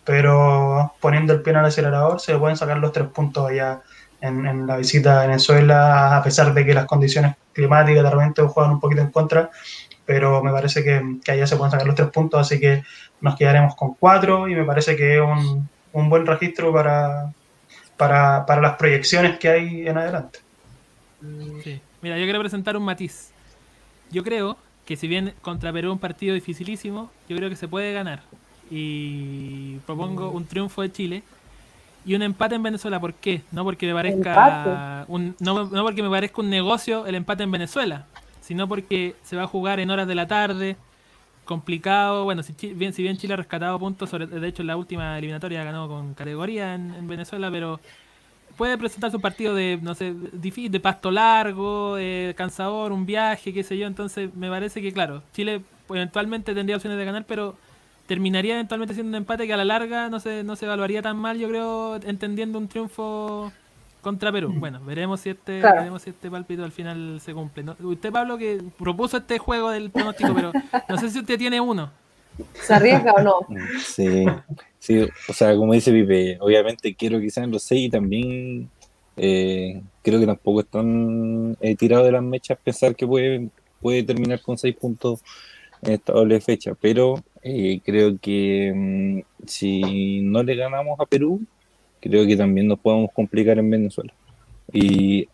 [0.04, 3.80] pero poniendo el pie en el acelerador se pueden sacar los tres puntos allá
[4.20, 8.72] en, la visita a Venezuela, a pesar de que las condiciones climáticas de repente juegan
[8.72, 9.50] un poquito en contra,
[10.06, 12.82] pero me parece que, que, allá se pueden sacar los tres puntos, así que
[13.20, 17.32] nos quedaremos con cuatro y me parece que es un, un buen registro para,
[17.96, 20.40] para, para, las proyecciones que hay en adelante.
[21.62, 21.80] Sí.
[22.02, 23.30] Mira, yo quiero presentar un matiz.
[24.10, 27.92] Yo creo que si bien contra Perú un partido dificilísimo, yo creo que se puede
[27.92, 28.20] ganar.
[28.70, 31.22] Y propongo un triunfo de Chile
[32.04, 33.00] y un empate en Venezuela.
[33.00, 33.42] ¿Por qué?
[33.52, 37.50] No porque me parezca un, no, no porque me parezca un negocio el empate en
[37.50, 38.06] Venezuela,
[38.44, 40.76] sino porque se va a jugar en horas de la tarde,
[41.46, 42.24] complicado.
[42.24, 45.16] Bueno, si bien, si bien Chile ha rescatado puntos, sobre, de hecho en la última
[45.16, 47.80] eliminatoria ganó con categoría en, Venezuela, pero
[48.58, 53.54] puede presentarse un partido de, no sé, difícil, de pasto largo, eh, cansador, un viaje,
[53.54, 53.86] qué sé yo.
[53.86, 57.56] Entonces me parece que, claro, Chile eventualmente tendría opciones de ganar, pero
[58.06, 61.16] terminaría eventualmente siendo un empate que a la larga no se, no se evaluaría tan
[61.16, 63.52] mal, yo creo, entendiendo un triunfo
[64.04, 64.54] contra Perú.
[64.56, 67.64] Bueno, veremos si este veremos si este palpito al final se cumple.
[67.80, 70.52] Usted, Pablo, que propuso este juego del pronóstico, pero
[70.88, 71.90] no sé si usted tiene uno.
[72.52, 73.46] ¿Se arriesga o no?
[73.84, 74.24] Sí,
[74.78, 78.68] sí, o sea, como dice Pipe, obviamente quiero que sean los seis y también
[79.16, 83.48] eh, creo que tampoco están eh, tirados de las mechas pensar que puede,
[83.80, 85.20] puede terminar con seis puntos
[85.82, 91.44] en esta doble fecha, pero eh, creo que mm, si no le ganamos a Perú,
[92.04, 94.12] creo que también nos podemos complicar en Venezuela.
[94.70, 95.26] Y,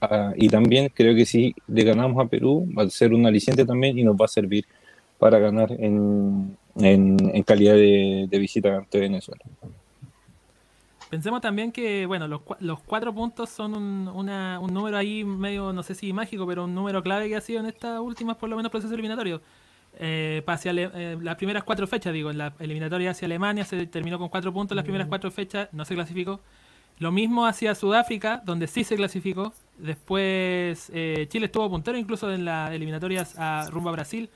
[0.00, 3.64] ah, y también creo que si le ganamos a Perú, va a ser un aliciente
[3.64, 4.66] también y nos va a servir
[5.18, 9.42] para ganar en, en, calidad de, de, visita ante Venezuela.
[11.08, 15.72] Pensemos también que, bueno, los, los cuatro puntos son un, una, un número ahí medio,
[15.72, 18.50] no sé si mágico, pero un número clave que ha sido en estas últimas, por
[18.50, 19.40] lo menos, procesos eliminatorios.
[20.00, 24.28] Eh, eh, las primeras cuatro fechas, digo, en la eliminatoria hacia Alemania se terminó con
[24.28, 26.40] cuatro puntos, las primeras cuatro fechas no se clasificó.
[26.98, 29.52] Lo mismo hacia Sudáfrica, donde sí se clasificó.
[29.78, 34.28] Después eh, Chile estuvo puntero incluso en las eliminatorias a rumbo a Brasil.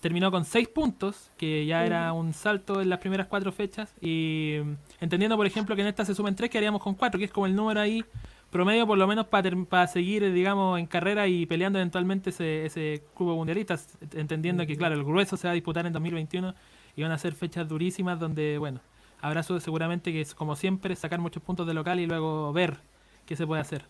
[0.00, 3.92] terminó con seis puntos, que ya era un salto en las primeras cuatro fechas.
[4.00, 4.58] Y
[5.00, 7.46] entendiendo, por ejemplo, que en esta se sumen tres, quedaríamos con cuatro, que es como
[7.46, 8.04] el número ahí
[8.52, 13.34] promedio por lo menos para seguir, digamos, en carrera y peleando eventualmente ese, ese cubo
[13.34, 13.76] mundialista,
[14.14, 16.54] entendiendo que, claro, el grueso se va a disputar en 2021
[16.94, 18.80] y van a ser fechas durísimas donde, bueno,
[19.22, 22.76] habrá seguramente que, como siempre, sacar muchos puntos de local y luego ver
[23.24, 23.86] qué se puede hacer.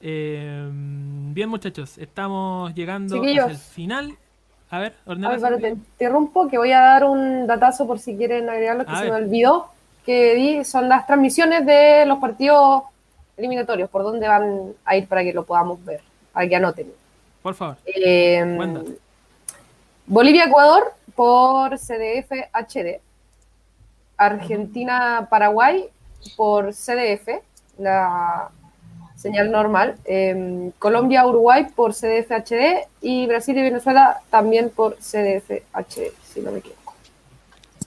[0.00, 4.16] Eh, bien, muchachos, estamos llegando al final.
[4.70, 5.58] A ver, Ornella.
[5.58, 9.10] te interrumpo, que voy a dar un datazo por si quieren agregarlo, que se me
[9.10, 9.68] olvidó,
[10.06, 12.84] que di, son las transmisiones de los partidos
[13.36, 16.00] eliminatorios, ¿por dónde van a ir para que lo podamos ver?
[16.32, 16.92] Para que anoten.
[17.42, 17.76] Por favor.
[17.84, 18.44] Eh,
[20.06, 23.00] Bolivia-Ecuador por CDF HD.
[24.16, 25.86] Argentina-Paraguay
[26.36, 27.42] por CDF,
[27.78, 28.50] la
[29.16, 29.96] señal normal.
[30.04, 36.52] Em, Colombia-Uruguay por CDF HD y Brasil y Venezuela también por CDF HD, si no
[36.52, 36.94] me equivoco.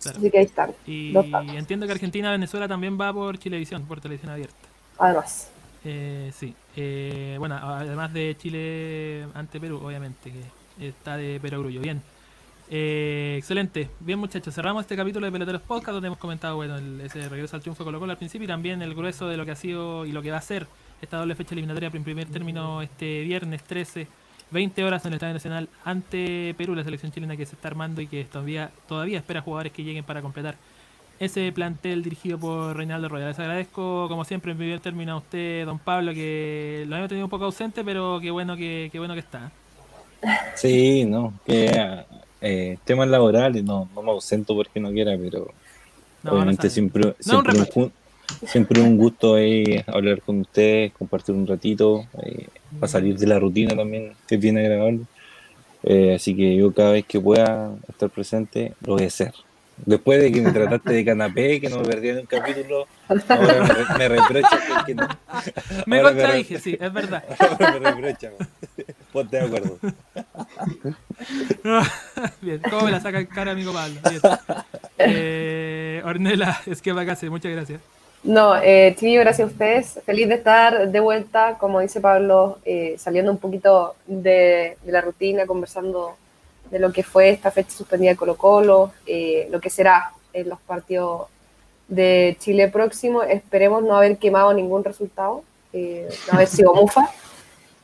[0.05, 0.73] Así que ahí están.
[0.85, 1.13] Y
[1.55, 4.66] entiendo que Argentina-Venezuela también va por Chilevisión, por televisión abierta
[4.97, 5.49] además.
[5.83, 11.81] Eh, sí, eh, bueno, además de Chile ante Perú, obviamente, que está de perogrullo.
[11.81, 12.01] Bien,
[12.69, 13.89] eh, excelente.
[14.01, 17.61] Bien, muchachos, cerramos este capítulo de Peloteros Podcast donde hemos comentado, bueno, ese regreso al
[17.61, 20.05] triunfo de Colo Colo al principio y también el grueso de lo que ha sido
[20.05, 20.67] y lo que va a ser
[21.01, 24.07] esta doble fecha eliminatoria en primer término este viernes 13,
[24.51, 28.01] 20 horas en el Estadio Nacional ante Perú, la selección chilena que se está armando
[28.01, 30.55] y que todavía, todavía espera jugadores que lleguen para completar
[31.19, 33.27] ese plantel dirigido por Reinaldo Roya.
[33.27, 37.25] Les agradezco, como siempre, en primer término a usted, don Pablo, que lo hemos tenido
[37.25, 39.51] un poco ausente, pero qué bueno que, qué bueno que está.
[40.55, 42.05] Sí, no, que
[42.41, 45.51] eh, temas laborales, no, no me ausento porque no quiera, pero
[46.23, 47.91] obviamente siempre, siempre, un,
[48.45, 52.47] siempre un gusto eh, hablar con ustedes, compartir un ratito, eh,
[52.79, 55.01] para salir de la rutina también, que es bien agradable.
[55.83, 59.33] Eh, así que yo cada vez que pueda estar presente, lo voy a hacer.
[59.85, 63.95] Después de que me trataste de canapé, que no me perdí en un capítulo, ahora
[63.97, 65.07] me, reprocha que, no.
[65.85, 67.23] Me contradije, sí, es verdad.
[67.39, 68.31] Ahora me reprocha.
[69.13, 69.77] Ponte de acuerdo.
[72.41, 73.99] Bien, ¿cómo me la saca en cara, amigo Pablo?
[74.09, 74.21] Bien.
[74.97, 77.79] Eh, Ornella, Esquema Case, muchas gracias.
[78.23, 79.99] No, eh, gracias a ustedes.
[80.05, 85.01] Feliz de estar de vuelta, como dice Pablo, eh, saliendo un poquito de, de la
[85.01, 86.17] rutina, conversando
[86.69, 90.49] de lo que fue esta fecha suspendida de Colo Colo, eh, lo que será en
[90.49, 91.27] los partidos
[91.87, 93.23] de Chile próximo.
[93.23, 95.43] Esperemos no haber quemado ningún resultado,
[95.73, 97.09] eh, no haber sido mufa.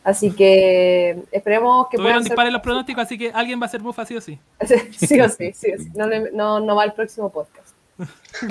[0.04, 2.38] Así que esperemos que puedan ser...
[2.52, 4.38] los pronósticos, así que alguien va a ser mufa sí o sí.
[4.92, 7.74] sí o sí, sí, No, no, no, va al próximo podcast.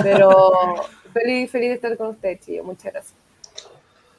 [0.03, 0.75] Pero
[1.13, 2.65] feliz, feliz de estar con ustedes, chicos.
[2.65, 3.15] Muchas gracias.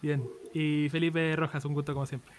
[0.01, 0.23] Bien.
[0.53, 2.31] Y Felipe Rojas, un gusto como siempre.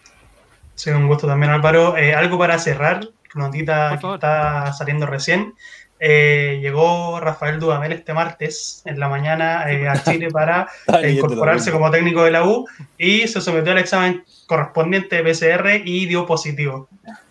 [0.77, 1.97] Sí, un gusto también, Álvaro.
[1.97, 5.55] Eh, algo para cerrar, notita que está saliendo recién.
[6.01, 10.69] Eh, llegó Rafael Dudamel este martes en la mañana eh, a Chile para
[11.09, 12.67] incorporarse como técnico de la U
[12.99, 16.89] y se sometió al examen correspondiente de PCR y dio positivo.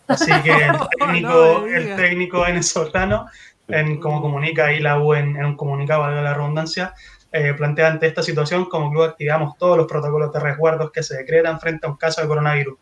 [0.08, 3.28] Así que el técnico, el técnico venezolano,
[3.68, 6.94] en, como comunica ahí la U en, un comunicado, valga la redundancia,
[7.32, 11.18] eh, plantea ante esta situación como club activamos todos los protocolos de resguardos que se
[11.18, 12.78] decretan frente a un caso de coronavirus,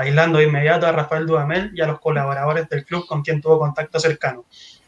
[0.00, 3.58] aislando de inmediato a Rafael Dudamel y a los colaboradores del club con quien tuvo
[3.58, 4.46] contacto cercano.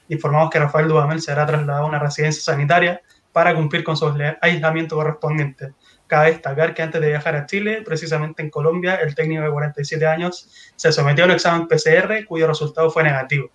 [0.09, 4.11] Informamos que Rafael Dudamel será trasladado a una residencia sanitaria para cumplir con su
[4.41, 5.73] aislamiento correspondiente.
[6.07, 10.07] Cabe destacar que antes de viajar a Chile, precisamente en Colombia, el técnico de 47
[10.07, 13.51] años se sometió a un examen PCR cuyo resultado fue negativo.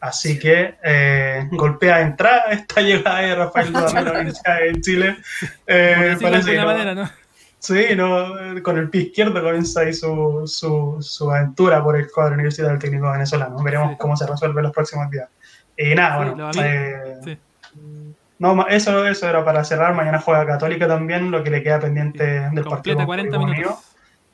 [0.00, 5.16] Así que eh, golpea de entrada esta llegada de Rafael Dudamel en Chile.
[5.66, 7.19] Eh, parece ¿no?
[7.60, 12.34] Sí, no, con el pie izquierdo comienza ahí su, su, su aventura por el cuadro
[12.34, 13.62] universitario del técnico venezolano.
[13.62, 15.28] Veremos cómo se resuelve los próximos días.
[15.76, 16.50] Y nada, bueno.
[16.58, 17.38] Eh,
[18.38, 19.94] no, eso, eso era para cerrar.
[19.94, 23.04] Mañana juega Católica también, lo que le queda pendiente del partido.
[23.04, 23.74] 40 minutos.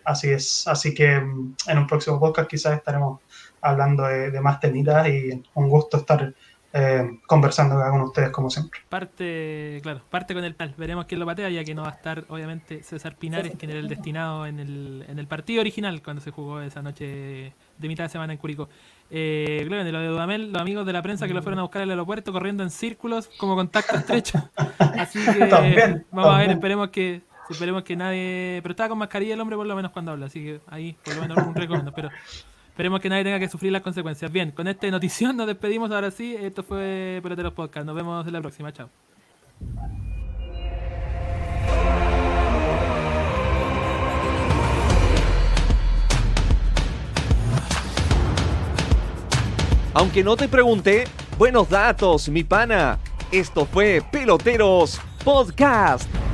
[0.05, 0.69] Así es.
[0.69, 3.21] Así que mm, en un próximo podcast quizás estaremos
[3.61, 6.33] hablando de, de más temitas y un gusto estar
[6.79, 8.81] eh, conversando con ustedes como siempre.
[8.89, 10.75] Parte, claro, parte con el tal.
[10.77, 13.81] Veremos quién lo patea, ya que no va a estar, obviamente, César Pinares, quien era
[13.81, 18.05] el destinado en el, en el partido original cuando se jugó esa noche de mitad
[18.05, 18.69] de semana en Curicó.
[19.11, 21.63] Eh, claro, de lo de Dudamel, los amigos de la prensa que lo fueron a
[21.63, 24.51] buscar al aeropuerto corriendo en círculos como contacto estrecho.
[24.79, 28.61] Así que vamos a ver, esperemos que esperemos que nadie.
[28.63, 31.15] Pero estaba con mascarilla el hombre por lo menos cuando habla, así que ahí por
[31.15, 31.93] lo menos un recomiendo.
[31.93, 32.11] Pero
[32.77, 34.31] Esperemos que nadie tenga que sufrir las consecuencias.
[34.31, 36.37] Bien, con esta notición nos despedimos ahora sí.
[36.39, 37.87] Esto fue Peloteros Podcast.
[37.87, 38.71] Nos vemos en la próxima.
[38.71, 38.91] Chao.
[49.95, 51.05] Aunque no te pregunté,
[51.39, 52.99] buenos datos, mi pana.
[53.33, 56.26] Esto fue Peloteros Podcast.